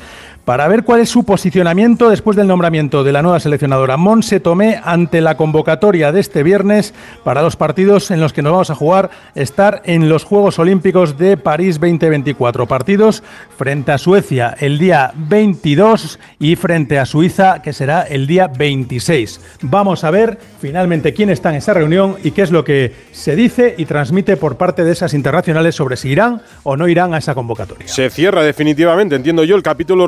para 0.51 0.67
ver 0.67 0.83
cuál 0.83 0.99
es 0.99 1.09
su 1.09 1.23
posicionamiento 1.23 2.11
después 2.11 2.37
del 2.37 2.49
nombramiento 2.49 3.05
de 3.05 3.13
la 3.13 3.23
nueva 3.23 3.39
seleccionadora 3.39 3.97
Monse 3.97 4.41
Tomé 4.41 4.81
ante 4.83 5.21
la 5.21 5.37
convocatoria 5.37 6.11
de 6.11 6.19
este 6.19 6.43
viernes 6.43 6.93
para 7.23 7.41
los 7.41 7.55
partidos 7.55 8.11
en 8.11 8.19
los 8.19 8.33
que 8.33 8.43
nos 8.43 8.51
vamos 8.51 8.71
a 8.71 8.75
jugar 8.75 9.11
estar 9.37 9.81
en 9.85 10.09
los 10.09 10.25
Juegos 10.25 10.59
Olímpicos 10.59 11.17
de 11.17 11.37
París 11.37 11.79
2024. 11.79 12.67
Partidos 12.67 13.23
frente 13.57 13.93
a 13.93 13.99
Suecia 13.99 14.57
el 14.59 14.81
día 14.81 15.13
22 15.15 16.19
y 16.41 16.57
frente 16.57 16.99
a 16.99 17.07
Suiza 17.07 17.63
que 17.63 17.73
será 17.73 18.03
el 18.03 18.27
día 18.27 18.49
26. 18.49 19.41
Vamos 19.63 20.03
a 20.03 20.11
ver 20.11 20.37
finalmente 20.61 21.15
quién 21.15 21.31
está 21.31 21.51
en 21.51 21.59
esa 21.59 21.75
reunión 21.75 22.17
y 22.25 22.33
qué 22.33 22.43
es 22.43 22.51
lo 22.51 22.65
que 22.65 22.93
se 23.13 23.37
dice 23.37 23.77
y 23.79 23.85
transmite 23.85 24.37
por 24.37 24.57
parte 24.57 24.83
de 24.83 24.91
esas 24.91 25.15
internacionales 25.15 25.77
sobre 25.77 25.97
si 25.97 26.09
irán 26.09 26.43
o 26.65 26.77
no 26.77 26.89
irán 26.89 27.15
a 27.15 27.19
esa 27.19 27.37
convocatoria. 27.37 27.87
Se 27.87 28.11
cierra 28.11 28.43
definitivamente, 28.43 29.15
entiendo 29.15 29.45
yo, 29.45 29.55
el 29.55 29.63
capítulo 29.63 30.07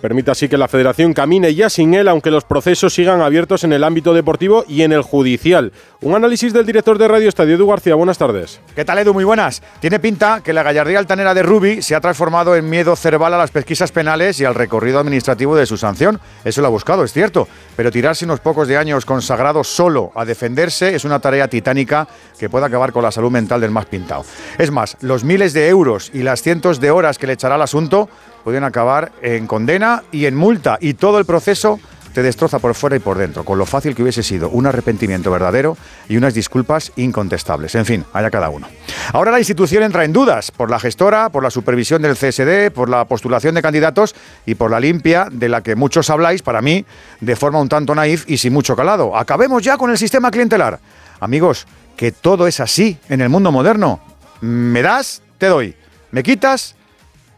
Permite 0.00 0.32
así 0.32 0.48
que 0.48 0.58
la 0.58 0.66
federación 0.66 1.12
camine 1.12 1.54
ya 1.54 1.70
sin 1.70 1.94
él, 1.94 2.08
aunque 2.08 2.32
los 2.32 2.42
procesos 2.42 2.94
sigan 2.94 3.20
abiertos 3.20 3.62
en 3.62 3.72
el 3.72 3.84
ámbito 3.84 4.12
deportivo 4.12 4.64
y 4.66 4.82
en 4.82 4.90
el 4.90 5.02
judicial. 5.02 5.72
Un 6.00 6.16
análisis 6.16 6.52
del 6.52 6.66
director 6.66 6.98
de 6.98 7.06
Radio 7.06 7.28
Estadio, 7.28 7.54
Edu 7.54 7.68
García. 7.68 7.94
Buenas 7.94 8.18
tardes. 8.18 8.60
¿Qué 8.74 8.84
tal, 8.84 8.98
Edu? 8.98 9.12
Muy 9.14 9.22
buenas. 9.22 9.62
Tiene 9.78 10.00
pinta 10.00 10.40
que 10.42 10.52
la 10.52 10.64
gallardía 10.64 10.98
altanera 10.98 11.32
de 11.32 11.44
Rubi 11.44 11.80
se 11.80 11.94
ha 11.94 12.00
transformado 12.00 12.56
en 12.56 12.68
miedo 12.68 12.96
cerval 12.96 13.34
a 13.34 13.38
las 13.38 13.52
pesquisas 13.52 13.92
penales 13.92 14.40
y 14.40 14.44
al 14.44 14.56
recorrido 14.56 14.98
administrativo 14.98 15.54
de 15.54 15.66
su 15.66 15.76
sanción. 15.76 16.18
Eso 16.44 16.60
lo 16.60 16.66
ha 16.66 16.70
buscado, 16.70 17.04
es 17.04 17.12
cierto. 17.12 17.46
Pero 17.76 17.92
tirarse 17.92 18.24
unos 18.24 18.40
pocos 18.40 18.66
de 18.66 18.78
años 18.78 19.04
consagrados 19.04 19.68
solo 19.68 20.10
a 20.16 20.24
defenderse 20.24 20.92
es 20.94 21.04
una 21.04 21.20
tarea 21.20 21.46
titánica 21.46 22.08
que 22.36 22.48
puede 22.48 22.66
acabar 22.66 22.90
con 22.92 23.04
la 23.04 23.12
salud 23.12 23.30
mental 23.30 23.60
del 23.60 23.70
más 23.70 23.86
pintado. 23.86 24.24
Es 24.58 24.72
más, 24.72 24.96
los 25.02 25.22
miles 25.22 25.52
de 25.52 25.68
euros 25.68 26.10
y 26.12 26.24
las 26.24 26.42
cientos 26.42 26.80
de 26.80 26.90
horas 26.90 27.18
que 27.18 27.28
le 27.28 27.34
echará 27.34 27.54
el 27.54 27.62
asunto 27.62 28.08
pueden 28.44 28.64
acabar 28.64 29.12
en 29.22 29.46
condena 29.46 30.02
y 30.12 30.26
en 30.26 30.36
multa 30.36 30.78
y 30.80 30.94
todo 30.94 31.18
el 31.18 31.24
proceso 31.24 31.80
te 32.12 32.22
destroza 32.22 32.58
por 32.58 32.74
fuera 32.74 32.96
y 32.96 32.98
por 32.98 33.18
dentro, 33.18 33.44
con 33.44 33.58
lo 33.58 33.66
fácil 33.66 33.94
que 33.94 34.02
hubiese 34.02 34.22
sido 34.22 34.48
un 34.50 34.66
arrepentimiento 34.66 35.30
verdadero 35.30 35.76
y 36.08 36.16
unas 36.16 36.34
disculpas 36.34 36.92
incontestables. 36.96 37.74
En 37.74 37.86
fin, 37.86 38.04
haya 38.12 38.30
cada 38.30 38.50
uno. 38.50 38.68
Ahora 39.12 39.30
la 39.30 39.38
institución 39.38 39.82
entra 39.82 40.04
en 40.04 40.12
dudas 40.12 40.50
por 40.50 40.70
la 40.70 40.80
gestora, 40.80 41.28
por 41.30 41.42
la 41.42 41.50
supervisión 41.50 42.02
del 42.02 42.16
CSD, 42.16 42.72
por 42.72 42.88
la 42.88 43.04
postulación 43.04 43.54
de 43.54 43.62
candidatos 43.62 44.14
y 44.46 44.54
por 44.54 44.70
la 44.70 44.80
limpia 44.80 45.28
de 45.30 45.48
la 45.48 45.62
que 45.62 45.76
muchos 45.76 46.10
habláis, 46.10 46.42
para 46.42 46.62
mí, 46.62 46.84
de 47.20 47.36
forma 47.36 47.60
un 47.60 47.68
tanto 47.68 47.94
naif 47.94 48.24
y 48.28 48.38
sin 48.38 48.52
mucho 48.52 48.74
calado. 48.74 49.16
Acabemos 49.16 49.62
ya 49.62 49.76
con 49.76 49.90
el 49.90 49.98
sistema 49.98 50.30
clientelar. 50.30 50.80
Amigos, 51.20 51.66
que 51.96 52.12
todo 52.12 52.46
es 52.46 52.60
así 52.60 52.98
en 53.08 53.20
el 53.20 53.28
mundo 53.28 53.52
moderno. 53.52 54.00
Me 54.40 54.82
das, 54.82 55.22
te 55.38 55.46
doy. 55.46 55.76
Me 56.10 56.22
quitas, 56.22 56.74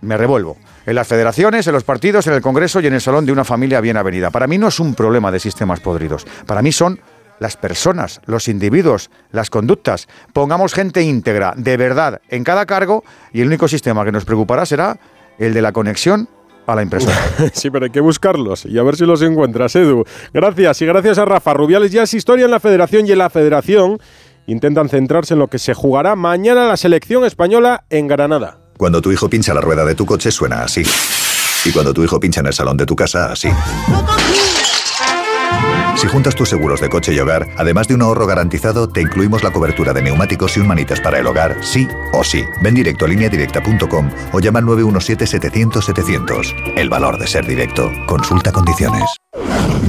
me 0.00 0.16
revuelvo 0.16 0.56
en 0.86 0.94
las 0.94 1.08
federaciones, 1.08 1.66
en 1.66 1.72
los 1.72 1.84
partidos, 1.84 2.26
en 2.26 2.34
el 2.34 2.42
Congreso 2.42 2.80
y 2.80 2.86
en 2.86 2.94
el 2.94 3.00
salón 3.00 3.26
de 3.26 3.32
una 3.32 3.44
familia 3.44 3.80
bien 3.80 3.96
avenida. 3.96 4.30
Para 4.30 4.46
mí 4.46 4.58
no 4.58 4.68
es 4.68 4.80
un 4.80 4.94
problema 4.94 5.30
de 5.30 5.40
sistemas 5.40 5.80
podridos. 5.80 6.26
Para 6.46 6.62
mí 6.62 6.72
son 6.72 7.00
las 7.38 7.56
personas, 7.56 8.20
los 8.26 8.48
individuos, 8.48 9.10
las 9.32 9.50
conductas. 9.50 10.08
Pongamos 10.32 10.74
gente 10.74 11.02
íntegra, 11.02 11.54
de 11.56 11.76
verdad, 11.76 12.20
en 12.28 12.44
cada 12.44 12.66
cargo 12.66 13.04
y 13.32 13.40
el 13.40 13.48
único 13.48 13.68
sistema 13.68 14.04
que 14.04 14.12
nos 14.12 14.24
preocupará 14.24 14.64
será 14.64 14.98
el 15.38 15.52
de 15.52 15.62
la 15.62 15.72
conexión 15.72 16.28
a 16.66 16.76
la 16.76 16.82
impresora. 16.82 17.16
sí, 17.52 17.70
pero 17.70 17.86
hay 17.86 17.90
que 17.90 18.00
buscarlos 18.00 18.64
y 18.64 18.78
a 18.78 18.82
ver 18.82 18.96
si 18.96 19.04
los 19.04 19.22
encuentras, 19.22 19.74
Edu. 19.74 20.04
Gracias 20.32 20.82
y 20.82 20.86
gracias 20.86 21.18
a 21.18 21.24
Rafa. 21.24 21.52
Rubiales 21.54 21.90
ya 21.90 22.04
es 22.04 22.14
historia 22.14 22.44
en 22.44 22.50
la 22.50 22.60
federación 22.60 23.06
y 23.06 23.12
en 23.12 23.18
la 23.18 23.30
federación 23.30 23.98
intentan 24.46 24.88
centrarse 24.88 25.34
en 25.34 25.40
lo 25.40 25.48
que 25.48 25.58
se 25.58 25.74
jugará 25.74 26.14
mañana 26.14 26.66
la 26.66 26.76
selección 26.76 27.24
española 27.24 27.84
en 27.90 28.06
Granada. 28.06 28.61
Cuando 28.82 29.00
tu 29.00 29.12
hijo 29.12 29.30
pincha 29.30 29.54
la 29.54 29.60
rueda 29.60 29.84
de 29.84 29.94
tu 29.94 30.04
coche 30.04 30.32
suena 30.32 30.64
así. 30.64 30.82
Y 31.64 31.70
cuando 31.70 31.94
tu 31.94 32.02
hijo 32.02 32.18
pincha 32.18 32.40
en 32.40 32.46
el 32.46 32.52
salón 32.52 32.76
de 32.76 32.84
tu 32.84 32.96
casa, 32.96 33.30
así. 33.30 33.48
Si 35.94 36.08
juntas 36.08 36.34
tus 36.34 36.48
seguros 36.48 36.80
de 36.80 36.88
coche 36.88 37.14
y 37.14 37.20
hogar, 37.20 37.46
además 37.56 37.86
de 37.86 37.94
un 37.94 38.02
ahorro 38.02 38.26
garantizado, 38.26 38.88
te 38.88 39.00
incluimos 39.00 39.44
la 39.44 39.52
cobertura 39.52 39.92
de 39.92 40.02
neumáticos 40.02 40.56
y 40.56 40.60
un 40.60 40.66
manitas 40.66 41.00
para 41.00 41.20
el 41.20 41.28
hogar, 41.28 41.58
sí 41.62 41.86
o 42.12 42.24
sí. 42.24 42.44
Ven 42.60 42.74
directo 42.74 43.04
a 43.04 43.08
lineadirecta.com 43.08 44.10
o 44.32 44.40
llama 44.40 44.58
al 44.58 44.64
917-700-700. 44.64 46.74
El 46.74 46.88
valor 46.88 47.18
de 47.18 47.28
ser 47.28 47.46
directo. 47.46 47.88
Consulta 48.08 48.50
condiciones. 48.50 49.04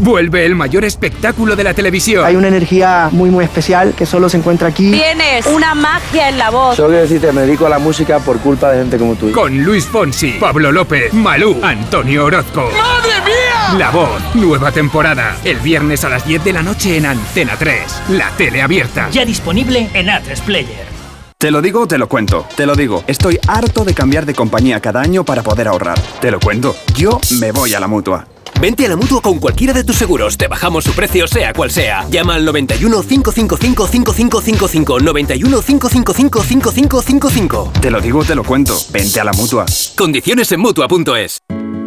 Vuelve 0.01 0.45
el 0.45 0.55
mayor 0.55 0.83
espectáculo 0.85 1.55
de 1.55 1.63
la 1.63 1.73
televisión. 1.73 2.25
Hay 2.25 2.35
una 2.35 2.47
energía 2.47 3.09
muy 3.11 3.29
muy 3.29 3.45
especial 3.45 3.93
que 3.95 4.05
solo 4.05 4.29
se 4.29 4.37
encuentra 4.37 4.67
aquí. 4.67 4.91
Tienes 4.91 5.45
una 5.45 5.75
magia 5.75 6.29
en 6.29 6.37
la 6.37 6.49
voz. 6.49 6.75
Solo 6.75 6.89
quiero 6.89 7.03
decirte, 7.03 7.31
me 7.31 7.41
dedico 7.41 7.65
a 7.65 7.69
la 7.69 7.79
música 7.79 8.19
por 8.19 8.39
culpa 8.39 8.71
de 8.71 8.79
gente 8.79 8.97
como 8.97 9.15
tú. 9.15 9.31
Con 9.31 9.63
Luis 9.63 9.85
Fonsi, 9.85 10.33
Pablo 10.39 10.71
López, 10.71 11.13
Malú, 11.13 11.59
Antonio 11.61 12.25
Orozco. 12.25 12.69
¡Madre 12.71 13.21
mía! 13.25 13.77
La 13.77 13.91
voz, 13.91 14.21
nueva 14.35 14.71
temporada. 14.71 15.37
El 15.43 15.57
viernes 15.59 16.03
a 16.03 16.09
las 16.09 16.25
10 16.25 16.43
de 16.43 16.53
la 16.53 16.63
noche 16.63 16.97
en 16.97 17.05
Antena 17.05 17.53
3. 17.57 18.01
La 18.09 18.29
tele 18.31 18.61
abierta. 18.61 19.09
Ya 19.11 19.25
disponible 19.25 19.89
en 19.93 20.07
A3 20.07 20.41
Player. 20.41 20.93
Te 21.37 21.51
lo 21.51 21.61
digo, 21.61 21.87
te 21.87 21.97
lo 21.97 22.07
cuento. 22.07 22.47
Te 22.55 22.65
lo 22.65 22.75
digo, 22.75 23.03
estoy 23.05 23.37
harto 23.47 23.83
de 23.83 23.93
cambiar 23.93 24.25
de 24.25 24.33
compañía 24.33 24.79
cada 24.79 25.01
año 25.01 25.25
para 25.25 25.43
poder 25.43 25.67
ahorrar. 25.67 25.99
Te 26.21 26.31
lo 26.31 26.39
cuento. 26.39 26.75
Yo 26.95 27.19
me 27.39 27.51
voy 27.51 27.73
a 27.73 27.79
la 27.79 27.87
mutua. 27.87 28.27
Vente 28.63 28.85
a 28.85 28.89
la 28.89 28.95
mutua 28.95 29.19
con 29.21 29.39
cualquiera 29.39 29.73
de 29.73 29.83
tus 29.83 29.97
seguros. 29.97 30.37
Te 30.37 30.47
bajamos 30.47 30.85
su 30.85 30.93
precio, 30.93 31.27
sea 31.27 31.51
cual 31.51 31.69
sea. 31.69 32.07
Llama 32.09 32.35
al 32.35 32.45
91 32.45 33.01
555 33.01 33.87
5555. 33.87 34.99
91 35.01 35.61
555 35.61 36.43
5555. 36.43 37.71
Te 37.81 37.91
lo 37.91 37.99
digo, 37.99 38.23
te 38.23 38.35
lo 38.35 38.45
cuento. 38.45 38.77
Vente 38.93 39.19
a 39.19 39.25
la 39.25 39.33
mutua. 39.33 39.65
Condiciones 39.97 40.49
en 40.53 40.61
mutua.es. 40.61 41.39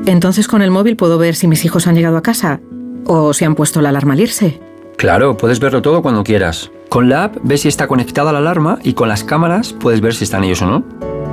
Entonces 0.04 0.48
con 0.48 0.60
el 0.60 0.70
móvil 0.70 0.96
puedo 0.96 1.16
ver 1.16 1.34
si 1.34 1.48
mis 1.48 1.64
hijos 1.64 1.86
han 1.86 1.94
llegado 1.94 2.18
a 2.18 2.22
casa 2.22 2.60
o 3.06 3.32
si 3.32 3.46
han 3.46 3.54
puesto 3.54 3.80
la 3.80 3.88
alarma 3.88 4.12
al 4.12 4.20
irse. 4.20 4.60
Claro, 4.98 5.38
puedes 5.38 5.60
verlo 5.60 5.80
todo 5.80 6.02
cuando 6.02 6.24
quieras. 6.24 6.70
Con 6.90 7.08
la 7.08 7.24
app 7.24 7.36
ves 7.42 7.62
si 7.62 7.68
está 7.68 7.88
conectada 7.88 8.32
la 8.32 8.38
alarma 8.40 8.80
y 8.82 8.92
con 8.92 9.08
las 9.08 9.24
cámaras 9.24 9.72
puedes 9.72 10.02
ver 10.02 10.14
si 10.14 10.24
están 10.24 10.44
ellos 10.44 10.60
o 10.60 10.66
no. 10.66 10.80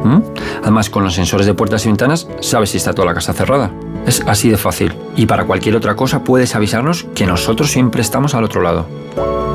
¿Mm? 0.06 0.22
Además, 0.62 0.90
con 0.90 1.04
los 1.04 1.16
sensores 1.16 1.46
de 1.46 1.54
puertas 1.54 1.84
y 1.86 1.90
ventanas 1.90 2.30
sabes 2.40 2.70
si 2.70 2.78
está 2.78 2.94
toda 2.94 3.08
la 3.08 3.14
casa 3.14 3.34
cerrada. 3.34 3.74
Es 4.06 4.22
así 4.28 4.50
de 4.50 4.58
fácil. 4.58 4.94
Y 5.16 5.26
para 5.26 5.46
cualquier 5.46 5.76
otra 5.76 5.96
cosa 5.96 6.24
puedes 6.24 6.56
avisarnos 6.56 7.06
que 7.16 7.26
nosotros 7.26 7.72
siempre 7.72 8.02
estamos 8.02 8.36
al 8.36 8.44
otro 8.44 8.62
lado. 8.62 8.86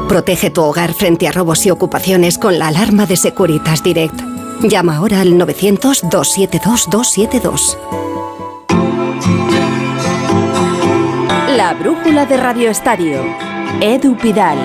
Protege 0.09 0.51
tu 0.51 0.63
hogar 0.63 0.95
frente 0.95 1.29
a 1.29 1.33
robos 1.33 1.65
y 1.67 1.71
ocupaciones 1.71 2.39
con 2.39 2.59
la 2.59 2.69
alarma 2.69 3.07
de 3.07 3.17
Securitas 3.17 3.83
Direct. 3.83 4.21
Llama 4.63 4.97
ahora 4.97 5.21
al 5.21 5.35
900-272-272. 5.35 7.77
La 11.57 11.75
brújula 11.75 12.25
de 12.25 12.37
Radio 12.37 12.71
Estadio. 12.71 13.21
Edu 13.81 14.17
Pidal. 14.17 14.59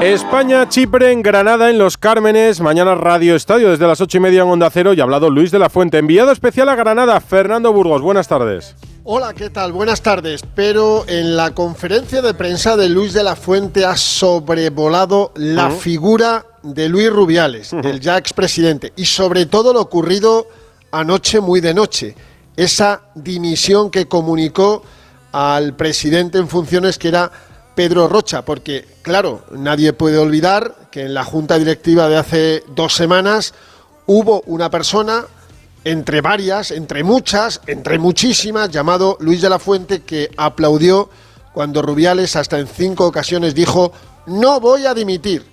España, 0.00 0.68
Chipre, 0.68 1.10
en 1.10 1.22
Granada, 1.22 1.70
en 1.70 1.78
Los 1.78 1.98
Cármenes. 1.98 2.60
Mañana 2.60 2.94
Radio 2.94 3.34
Estadio 3.34 3.70
desde 3.70 3.88
las 3.88 4.00
ocho 4.00 4.18
y 4.18 4.20
media 4.20 4.42
en 4.42 4.48
Onda 4.48 4.70
Cero. 4.70 4.92
Y 4.92 5.00
ha 5.00 5.02
hablado 5.02 5.28
Luis 5.28 5.50
de 5.50 5.58
la 5.58 5.68
Fuente. 5.68 5.98
Enviado 5.98 6.30
especial 6.30 6.68
a 6.68 6.76
Granada, 6.76 7.20
Fernando 7.20 7.72
Burgos. 7.72 8.00
Buenas 8.00 8.28
tardes. 8.28 8.76
Hola, 9.02 9.34
¿qué 9.34 9.50
tal? 9.50 9.72
Buenas 9.72 10.00
tardes. 10.00 10.42
Pero 10.54 11.04
en 11.08 11.36
la 11.36 11.52
conferencia 11.52 12.22
de 12.22 12.32
prensa 12.32 12.76
de 12.76 12.88
Luis 12.88 13.12
de 13.12 13.24
la 13.24 13.34
Fuente 13.34 13.84
ha 13.84 13.96
sobrevolado 13.96 15.32
la 15.34 15.70
figura 15.72 16.46
de 16.62 16.88
Luis 16.88 17.10
Rubiales, 17.10 17.72
el 17.72 17.98
ya 17.98 18.18
expresidente, 18.18 18.92
y 18.94 19.04
sobre 19.04 19.46
todo 19.46 19.72
lo 19.72 19.80
ocurrido 19.80 20.46
anoche 20.92 21.40
muy 21.40 21.60
de 21.60 21.74
noche. 21.74 22.14
Esa 22.56 23.02
dimisión 23.16 23.90
que 23.90 24.06
comunicó 24.06 24.84
al 25.32 25.74
presidente 25.74 26.38
en 26.38 26.48
funciones 26.48 26.98
que 26.98 27.08
era 27.08 27.32
Pedro 27.78 28.08
Rocha, 28.08 28.44
porque 28.44 28.84
claro, 29.02 29.44
nadie 29.52 29.92
puede 29.92 30.18
olvidar 30.18 30.88
que 30.90 31.02
en 31.02 31.14
la 31.14 31.22
junta 31.22 31.56
directiva 31.60 32.08
de 32.08 32.16
hace 32.16 32.64
dos 32.74 32.92
semanas 32.92 33.54
hubo 34.06 34.42
una 34.46 34.68
persona, 34.68 35.24
entre 35.84 36.20
varias, 36.20 36.72
entre 36.72 37.04
muchas, 37.04 37.60
entre 37.68 38.00
muchísimas, 38.00 38.68
llamado 38.70 39.16
Luis 39.20 39.40
de 39.40 39.48
la 39.48 39.60
Fuente, 39.60 40.02
que 40.02 40.28
aplaudió 40.36 41.08
cuando 41.52 41.80
Rubiales 41.80 42.34
hasta 42.34 42.58
en 42.58 42.66
cinco 42.66 43.06
ocasiones 43.06 43.54
dijo, 43.54 43.92
no 44.26 44.58
voy 44.58 44.84
a 44.84 44.92
dimitir. 44.92 45.46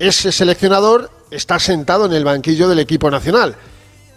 Ese 0.00 0.32
seleccionador 0.32 1.08
está 1.30 1.60
sentado 1.60 2.06
en 2.06 2.14
el 2.14 2.24
banquillo 2.24 2.68
del 2.68 2.80
equipo 2.80 3.12
nacional 3.12 3.54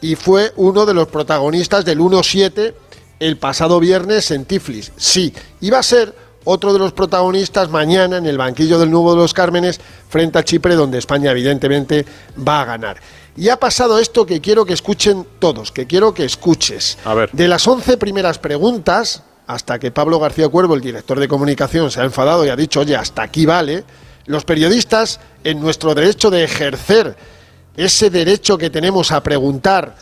y 0.01 0.15
fue 0.15 0.53
uno 0.56 0.88
de 0.88 0.96
los 0.96 1.08
protagonistas 1.08 1.86
del 1.86 2.00
1-7 2.00 2.74
el 3.20 3.38
pasado 3.38 3.79
viernes 3.79 4.32
en 4.32 4.46
Tiflis. 4.46 4.91
Sí, 4.98 5.32
iba 5.62 5.77
a 5.77 5.84
ser 5.84 6.26
otro 6.50 6.72
de 6.72 6.80
los 6.80 6.94
protagonistas 6.94 7.70
mañana 7.70 8.18
en 8.18 8.25
el 8.25 8.38
banquillo 8.38 8.80
del 8.80 8.89
Nuevo 8.89 9.12
de 9.12 9.18
los 9.18 9.34
Cármenes 9.34 9.82
frente 10.08 10.39
a 10.39 10.46
Chipre, 10.46 10.75
donde 10.75 10.98
España 10.98 11.32
evidentemente 11.32 12.06
va 12.48 12.62
a 12.62 12.66
ganar. 12.66 12.98
Y 13.36 13.50
ha 13.50 13.60
pasado 13.60 14.00
esto 14.00 14.25
que 14.25 14.39
quiero 14.39 14.66
que 14.66 14.72
escuchen 14.72 15.27
todos, 15.39 15.74
que 15.74 15.86
quiero 15.88 16.13
que 16.13 16.24
escuches. 16.24 16.98
A 17.04 17.13
ver. 17.13 17.32
De 17.34 17.50
las 17.50 17.68
11 17.68 17.98
primeras 17.98 18.39
preguntas, 18.39 19.24
hasta 19.46 19.77
que 19.77 19.92
Pablo 19.92 20.20
García 20.20 20.48
Cuervo, 20.48 20.74
el 20.75 20.82
director 20.82 21.20
de 21.20 21.27
comunicación, 21.27 21.92
se 21.92 22.00
ha 22.00 22.06
enfadado 22.06 22.46
y 22.46 22.50
ha 22.50 22.56
dicho, 22.56 22.80
oye, 22.80 22.96
hasta 22.96 23.24
aquí 23.24 23.46
vale, 23.46 23.84
los 24.25 24.46
periodistas, 24.46 25.20
en 25.44 25.60
nuestro 25.60 25.94
derecho 25.96 26.30
de 26.30 26.46
ejercer 26.46 27.18
ese 27.75 28.10
derecho 28.10 28.58
que 28.58 28.70
tenemos 28.70 29.12
a 29.12 29.22
preguntar 29.22 29.98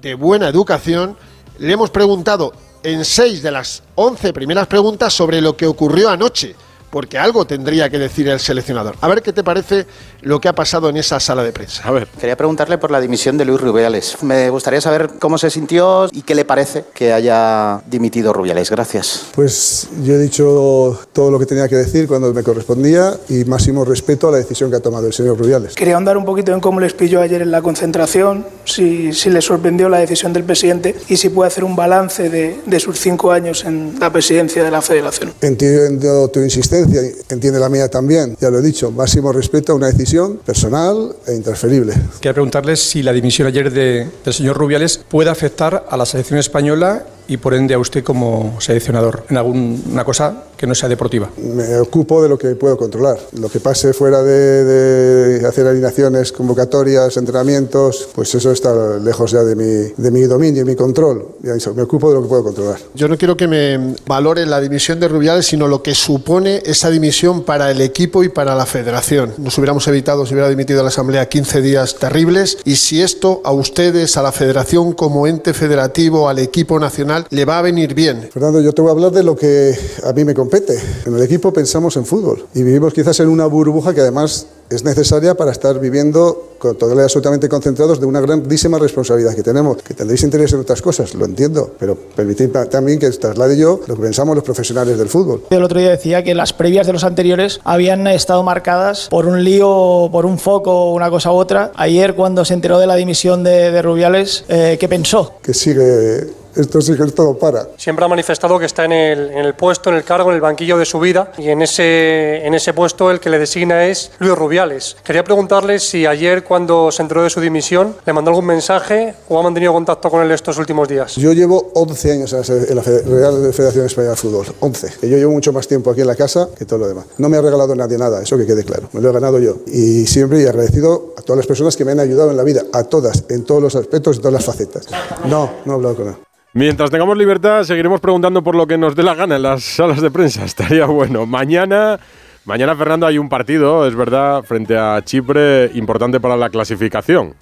de 0.00 0.14
buena 0.14 0.48
educación, 0.48 1.18
le 1.58 1.72
hemos 1.74 1.90
preguntado 1.90 2.54
en 2.82 3.04
seis 3.04 3.42
de 3.42 3.50
las 3.50 3.82
once 3.94 4.32
primeras 4.32 4.66
preguntas 4.66 5.12
sobre 5.12 5.40
lo 5.40 5.56
que 5.56 5.66
ocurrió 5.66 6.10
anoche, 6.10 6.54
porque 6.90 7.18
algo 7.18 7.44
tendría 7.46 7.88
que 7.88 7.98
decir 7.98 8.28
el 8.28 8.40
seleccionador. 8.40 8.96
A 9.00 9.08
ver 9.08 9.22
qué 9.22 9.32
te 9.32 9.42
parece 9.42 9.86
lo 10.22 10.40
que 10.40 10.48
ha 10.48 10.54
pasado 10.54 10.88
en 10.88 10.96
esa 10.96 11.20
sala 11.20 11.42
de 11.42 11.52
prensa. 11.52 11.82
A 11.84 11.90
ver. 11.90 12.08
Quería 12.18 12.36
preguntarle 12.36 12.78
por 12.78 12.90
la 12.90 13.00
dimisión 13.00 13.36
de 13.36 13.44
Luis 13.44 13.60
Rubiales. 13.60 14.16
Me 14.22 14.48
gustaría 14.50 14.80
saber 14.80 15.10
cómo 15.18 15.38
se 15.38 15.50
sintió 15.50 16.08
y 16.12 16.22
qué 16.22 16.34
le 16.34 16.44
parece 16.44 16.84
que 16.94 17.12
haya 17.12 17.82
dimitido 17.86 18.32
Rubiales. 18.32 18.70
Gracias. 18.70 19.26
Pues 19.34 19.88
yo 20.02 20.14
he 20.14 20.18
dicho 20.18 20.98
todo 21.12 21.30
lo 21.30 21.38
que 21.38 21.46
tenía 21.46 21.68
que 21.68 21.76
decir 21.76 22.06
cuando 22.06 22.32
me 22.32 22.42
correspondía 22.42 23.16
y 23.28 23.44
máximo 23.44 23.84
respeto 23.84 24.28
a 24.28 24.32
la 24.32 24.38
decisión 24.38 24.70
que 24.70 24.76
ha 24.76 24.80
tomado 24.80 25.06
el 25.06 25.12
señor 25.12 25.38
Rubiales. 25.38 25.74
Quería 25.74 25.96
andar 25.96 26.16
un 26.16 26.24
poquito 26.24 26.52
en 26.52 26.60
cómo 26.60 26.80
les 26.80 26.92
pilló 26.92 27.20
ayer 27.20 27.42
en 27.42 27.50
la 27.50 27.60
concentración, 27.62 28.46
si, 28.64 29.12
si 29.12 29.30
le 29.30 29.42
sorprendió 29.42 29.88
la 29.88 29.98
decisión 29.98 30.32
del 30.32 30.44
presidente 30.44 30.94
y 31.08 31.16
si 31.16 31.28
puede 31.28 31.48
hacer 31.48 31.64
un 31.64 31.74
balance 31.74 32.28
de, 32.28 32.60
de 32.64 32.80
sus 32.80 32.98
cinco 32.98 33.32
años 33.32 33.64
en 33.64 33.96
la 33.98 34.12
presidencia 34.12 34.62
de 34.62 34.70
la 34.70 34.82
federación. 34.82 35.32
Entiendo 35.40 36.28
tu 36.28 36.40
insistencia, 36.40 37.00
entiende 37.28 37.58
la 37.58 37.68
mía 37.68 37.88
también. 37.88 38.36
Ya 38.40 38.50
lo 38.50 38.58
he 38.58 38.62
dicho, 38.62 38.90
máximo 38.90 39.32
respeto 39.32 39.72
a 39.72 39.74
una 39.74 39.88
decisión 39.88 40.11
personal 40.44 41.14
e 41.26 41.34
intransferible. 41.34 41.94
Quería 42.20 42.34
preguntarles 42.34 42.80
si 42.80 43.02
la 43.02 43.12
dimisión 43.12 43.48
ayer 43.48 43.70
de- 43.72 44.08
del 44.24 44.34
señor 44.34 44.56
Rubiales 44.56 44.98
puede 45.08 45.30
afectar 45.30 45.86
a 45.88 45.96
la 45.96 46.06
selección 46.06 46.38
española 46.38 47.04
y 47.28 47.36
por 47.36 47.54
ende 47.54 47.74
a 47.74 47.78
usted 47.78 48.04
como 48.04 48.60
seleccionador 48.60 49.24
en 49.30 49.36
alguna 49.36 50.04
cosa 50.04 50.44
que 50.62 50.66
no 50.68 50.76
sea 50.76 50.88
deportiva. 50.88 51.28
Me 51.38 51.76
ocupo 51.78 52.22
de 52.22 52.28
lo 52.28 52.38
que 52.38 52.54
puedo 52.54 52.76
controlar. 52.76 53.18
Lo 53.32 53.48
que 53.48 53.58
pase 53.58 53.92
fuera 53.92 54.22
de, 54.22 54.64
de 54.64 55.46
hacer 55.48 55.66
alineaciones, 55.66 56.30
convocatorias, 56.30 57.16
entrenamientos, 57.16 58.08
pues 58.14 58.32
eso 58.36 58.52
está 58.52 58.98
lejos 58.98 59.32
ya 59.32 59.42
de 59.42 59.56
mi, 59.56 59.92
de 59.96 60.10
mi 60.12 60.22
dominio 60.22 60.62
y 60.62 60.64
mi 60.64 60.76
control. 60.76 61.26
Ya 61.42 61.54
dicho, 61.54 61.74
me 61.74 61.82
ocupo 61.82 62.10
de 62.10 62.14
lo 62.14 62.22
que 62.22 62.28
puedo 62.28 62.44
controlar. 62.44 62.78
Yo 62.94 63.08
no 63.08 63.18
quiero 63.18 63.36
que 63.36 63.48
me 63.48 63.96
valore 64.06 64.46
la 64.46 64.60
dimisión 64.60 65.00
de 65.00 65.08
Rubiales, 65.08 65.46
sino 65.46 65.66
lo 65.66 65.82
que 65.82 65.96
supone 65.96 66.62
esa 66.64 66.90
dimisión 66.90 67.42
para 67.42 67.70
el 67.72 67.80
equipo 67.80 68.22
y 68.22 68.28
para 68.28 68.54
la 68.54 68.64
federación. 68.64 69.34
Nos 69.38 69.58
hubiéramos 69.58 69.88
evitado 69.88 70.26
si 70.26 70.34
hubiera 70.34 70.48
dimitido 70.48 70.82
la 70.82 70.90
Asamblea 70.90 71.28
15 71.28 71.60
días 71.60 71.96
terribles 71.96 72.58
y 72.64 72.76
si 72.76 73.02
esto 73.02 73.40
a 73.44 73.50
ustedes, 73.50 74.16
a 74.16 74.22
la 74.22 74.30
federación 74.30 74.92
como 74.92 75.26
ente 75.26 75.54
federativo, 75.54 76.28
al 76.28 76.38
equipo 76.38 76.78
nacional, 76.78 77.11
le 77.30 77.44
va 77.44 77.58
a 77.58 77.62
venir 77.62 77.94
bien. 77.94 78.28
Fernando, 78.32 78.60
yo 78.60 78.72
te 78.72 78.82
voy 78.82 78.90
a 78.90 78.92
hablar 78.92 79.12
de 79.12 79.22
lo 79.22 79.36
que 79.36 79.76
a 80.04 80.12
mí 80.12 80.24
me 80.24 80.34
compete. 80.34 80.78
En 81.06 81.14
el 81.14 81.22
equipo 81.22 81.52
pensamos 81.52 81.96
en 81.96 82.04
fútbol 82.04 82.46
y 82.54 82.62
vivimos 82.62 82.92
quizás 82.92 83.20
en 83.20 83.28
una 83.28 83.46
burbuja 83.46 83.94
que 83.94 84.00
además 84.00 84.46
es 84.70 84.84
necesaria 84.84 85.34
para 85.34 85.52
estar 85.52 85.78
viviendo 85.78 86.54
con 86.58 86.76
todos 86.76 86.98
absolutamente 86.98 87.48
concentrados 87.48 88.00
de 88.00 88.06
una 88.06 88.20
grandísima 88.20 88.78
responsabilidad 88.78 89.34
que 89.34 89.42
tenemos. 89.42 89.82
Que 89.82 89.94
tendréis 89.94 90.22
interés 90.22 90.52
en 90.52 90.60
otras 90.60 90.80
cosas, 90.80 91.14
lo 91.14 91.24
entiendo, 91.24 91.74
pero 91.78 91.96
permitid 91.96 92.50
también 92.70 92.98
que 92.98 93.10
traslade 93.10 93.58
yo 93.58 93.80
lo 93.86 93.96
que 93.96 94.02
pensamos 94.02 94.34
los 94.34 94.44
profesionales 94.44 94.96
del 94.96 95.08
fútbol. 95.08 95.44
El 95.50 95.62
otro 95.62 95.78
día 95.78 95.90
decía 95.90 96.22
que 96.22 96.34
las 96.34 96.52
previas 96.52 96.86
de 96.86 96.92
los 96.92 97.04
anteriores 97.04 97.60
habían 97.64 98.06
estado 98.06 98.42
marcadas 98.42 99.08
por 99.10 99.26
un 99.26 99.44
lío, 99.44 100.08
por 100.10 100.24
un 100.24 100.38
foco, 100.38 100.92
una 100.92 101.10
cosa 101.10 101.32
u 101.32 101.34
otra. 101.34 101.72
Ayer, 101.74 102.14
cuando 102.14 102.44
se 102.44 102.54
enteró 102.54 102.78
de 102.78 102.86
la 102.86 102.94
dimisión 102.94 103.44
de, 103.44 103.70
de 103.70 103.82
Rubiales, 103.82 104.44
eh, 104.48 104.76
¿qué 104.80 104.88
pensó? 104.88 105.34
Que 105.42 105.52
sigue, 105.52 106.28
esto 106.56 106.80
sigue 106.80 107.04
todo 107.12 107.38
para. 107.38 107.68
Siempre 107.76 108.04
ha 108.04 108.08
manifestado 108.08 108.58
que 108.58 108.66
está 108.66 108.84
en 108.84 108.92
el, 108.92 109.30
en 109.30 109.38
el 109.38 109.54
puesto, 109.54 109.90
en 109.90 109.96
el 109.96 110.04
cargo, 110.04 110.30
en 110.30 110.36
el 110.36 110.40
banquillo 110.40 110.78
de 110.78 110.84
su 110.84 111.00
vida 111.00 111.32
y 111.38 111.48
en 111.48 111.62
ese, 111.62 112.46
en 112.46 112.54
ese 112.54 112.72
puesto 112.72 113.10
el 113.10 113.20
que 113.20 113.30
le 113.30 113.38
designa 113.38 113.86
es 113.86 114.10
Luis 114.18 114.36
Rubiales. 114.36 114.96
Quería 115.04 115.24
preguntarle 115.24 115.78
si 115.78 116.06
ayer 116.06 116.44
cuando 116.44 116.90
se 116.90 117.02
enteró 117.02 117.22
de 117.22 117.30
su 117.30 117.40
dimisión 117.40 117.96
le 118.04 118.12
mandó 118.12 118.30
algún 118.30 118.46
mensaje 118.46 119.14
o 119.28 119.38
ha 119.38 119.42
mantenido 119.42 119.72
contacto 119.72 120.10
con 120.10 120.22
él 120.22 120.30
estos 120.30 120.58
últimos 120.58 120.88
días. 120.88 121.16
Yo 121.16 121.32
llevo 121.32 121.70
11 121.74 122.12
años 122.12 122.32
en 122.32 122.76
la 122.76 122.82
Real 122.82 123.52
Federación 123.52 123.86
Española 123.86 124.10
de 124.12 124.16
Fútbol, 124.16 124.46
11. 124.60 124.92
Y 125.02 125.10
yo 125.10 125.16
llevo 125.16 125.32
mucho 125.32 125.52
más 125.52 125.66
tiempo 125.66 125.90
aquí 125.90 126.00
en 126.00 126.06
la 126.06 126.16
casa 126.16 126.48
que 126.56 126.64
todo 126.64 126.80
lo 126.80 126.88
demás. 126.88 127.06
No 127.18 127.28
me 127.28 127.36
ha 127.36 127.42
regalado 127.42 127.74
nadie 127.74 127.98
nada, 127.98 128.22
eso 128.22 128.36
que 128.36 128.46
quede 128.46 128.64
claro. 128.64 128.88
Me 128.92 129.00
lo 129.00 129.10
he 129.10 129.12
ganado 129.12 129.38
yo. 129.38 129.56
Y 129.66 130.06
siempre 130.06 130.42
he 130.42 130.48
agradecido 130.48 131.14
a 131.16 131.22
todas 131.22 131.38
las 131.38 131.46
personas 131.46 131.76
que 131.76 131.84
me 131.84 131.92
han 131.92 132.00
ayudado 132.00 132.30
en 132.30 132.36
la 132.36 132.42
vida, 132.44 132.62
a 132.72 132.84
todas, 132.84 133.24
en 133.28 133.44
todos 133.44 133.62
los 133.62 133.76
aspectos 133.76 134.16
y 134.16 134.18
todas 134.20 134.34
las 134.34 134.44
facetas. 134.44 134.86
No, 135.24 135.50
no 135.64 135.72
he 135.72 135.74
hablado 135.76 135.96
con 135.96 136.08
él. 136.08 136.14
Mientras 136.54 136.90
tengamos 136.90 137.16
libertad, 137.16 137.64
seguiremos 137.64 137.98
preguntando 138.00 138.42
por 138.42 138.54
lo 138.54 138.66
que 138.66 138.76
nos 138.76 138.94
dé 138.94 139.02
la 139.02 139.14
gana 139.14 139.36
en 139.36 139.42
las 139.42 139.64
salas 139.64 140.02
de 140.02 140.10
prensa. 140.10 140.44
Estaría 140.44 140.84
bueno. 140.84 141.24
Mañana, 141.24 141.98
mañana 142.44 142.76
Fernando, 142.76 143.06
hay 143.06 143.16
un 143.16 143.30
partido, 143.30 143.86
es 143.86 143.94
verdad, 143.94 144.42
frente 144.42 144.76
a 144.76 145.00
Chipre, 145.02 145.70
importante 145.74 146.20
para 146.20 146.36
la 146.36 146.50
clasificación. 146.50 147.34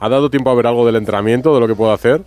¿Ha 0.00 0.08
dado 0.08 0.30
tiempo 0.30 0.50
a 0.50 0.54
ver 0.54 0.66
algo 0.66 0.84
del 0.84 0.96
entrenamiento, 0.96 1.54
de 1.54 1.60
lo 1.60 1.68
que 1.68 1.76
puedo 1.76 1.92
hacer? 1.92 2.24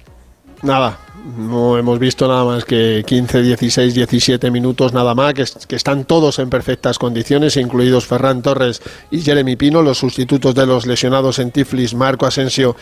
Nada, 0.62 0.98
No 1.38 1.78
hemos 1.78 2.00
visto 2.00 2.28
nada 2.28 2.44
más 2.46 2.66
que 2.66 3.04
15, 3.06 3.42
16, 3.42 3.94
17 3.94 4.50
minutos 4.52 4.94
nada 4.94 5.14
más, 5.14 5.34
que, 5.34 5.46
que 5.68 5.76
están 5.76 6.06
todos 6.06 6.40
en 6.40 6.50
perfectas 6.50 6.98
condiciones, 6.98 7.58
incluidos 7.58 8.06
Ferran 8.06 8.42
Torres 8.42 8.82
y 9.12 9.22
Jeremy 9.22 9.58
Pino, 9.58 9.82
los 9.82 9.98
sustitutos 9.98 10.56
de 10.56 10.66
los 10.66 10.86
lesionados 10.86 11.40
en 11.40 11.52
Tiflis, 11.52 11.94
Marco 11.94 12.26
Asensio 12.26 12.76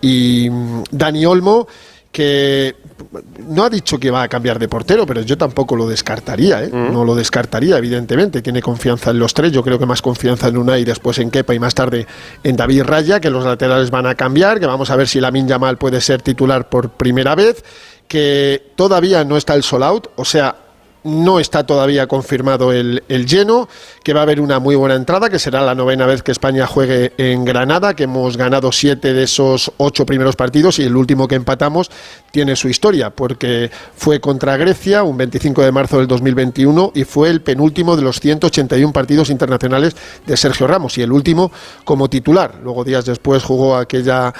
y 0.00 0.48
mm, 0.50 0.84
Dani 0.90 1.26
Olmo 1.26 1.66
que 2.12 2.74
no 3.48 3.64
ha 3.64 3.70
dicho 3.70 3.98
que 3.98 4.10
va 4.10 4.22
a 4.22 4.28
cambiar 4.28 4.58
de 4.58 4.68
portero, 4.68 5.06
pero 5.06 5.22
yo 5.22 5.38
tampoco 5.38 5.76
lo 5.76 5.86
descartaría, 5.88 6.64
¿eh? 6.64 6.70
no 6.72 7.04
lo 7.04 7.14
descartaría, 7.14 7.78
evidentemente. 7.78 8.42
Tiene 8.42 8.60
confianza 8.60 9.10
en 9.10 9.18
los 9.18 9.32
tres, 9.32 9.52
yo 9.52 9.62
creo 9.62 9.78
que 9.78 9.86
más 9.86 10.02
confianza 10.02 10.48
en 10.48 10.56
Unai, 10.56 10.84
después 10.84 11.18
en 11.18 11.30
Kepa 11.30 11.54
y 11.54 11.60
más 11.60 11.74
tarde 11.74 12.06
en 12.42 12.56
David 12.56 12.82
Raya, 12.82 13.20
que 13.20 13.30
los 13.30 13.44
laterales 13.44 13.90
van 13.90 14.06
a 14.06 14.16
cambiar, 14.16 14.58
que 14.58 14.66
vamos 14.66 14.90
a 14.90 14.96
ver 14.96 15.06
si 15.06 15.20
la 15.20 15.30
Yamal 15.30 15.78
puede 15.78 16.00
ser 16.00 16.20
titular 16.20 16.68
por 16.68 16.90
primera 16.90 17.34
vez, 17.34 17.64
que 18.08 18.72
todavía 18.74 19.24
no 19.24 19.36
está 19.36 19.54
el 19.54 19.62
sold 19.62 19.84
out, 19.84 20.08
o 20.16 20.24
sea, 20.24 20.56
no 21.04 21.40
está 21.40 21.64
todavía 21.64 22.06
confirmado 22.06 22.72
el, 22.72 23.02
lleno, 23.26 23.68
que 24.02 24.12
va 24.12 24.20
a 24.20 24.22
haber 24.24 24.40
una 24.40 24.58
muy 24.58 24.76
buena 24.76 24.94
entrada, 24.94 25.30
que 25.30 25.38
será 25.38 25.62
la 25.62 25.74
novena 25.74 26.06
vez 26.06 26.22
que 26.22 26.32
España 26.32 26.66
juegue 26.66 27.12
en 27.16 27.44
Granada, 27.44 27.94
que 27.94 28.04
hemos 28.04 28.36
ganado 28.36 28.72
siete 28.72 29.12
de 29.12 29.24
esos 29.24 29.72
ocho 29.78 30.06
primeros 30.06 30.36
partidos 30.36 30.78
y 30.78 30.84
el 30.84 30.96
último 30.96 31.28
que 31.28 31.34
empatamos 31.34 31.90
tiene 32.30 32.56
su 32.56 32.68
historia, 32.68 33.10
porque 33.10 33.70
fue 33.96 34.20
contra 34.20 34.56
Grecia 34.56 35.02
un 35.02 35.16
25 35.16 35.62
de 35.62 35.72
marzo 35.72 35.98
del 35.98 36.06
2021 36.06 36.92
y 36.94 37.04
fue 37.04 37.30
el 37.30 37.40
penúltimo 37.40 37.96
de 37.96 38.02
los 38.02 38.20
181 38.20 38.92
partidos 38.92 39.30
internacionales 39.30 39.96
de 40.26 40.36
Sergio 40.36 40.66
Ramos 40.66 40.98
y 40.98 41.02
el 41.02 41.12
último 41.12 41.50
como 41.84 42.08
titular. 42.08 42.56
Luego 42.62 42.84
días 42.84 43.04
después 43.04 43.42
jugó 43.42 43.76
aquella 43.76 44.32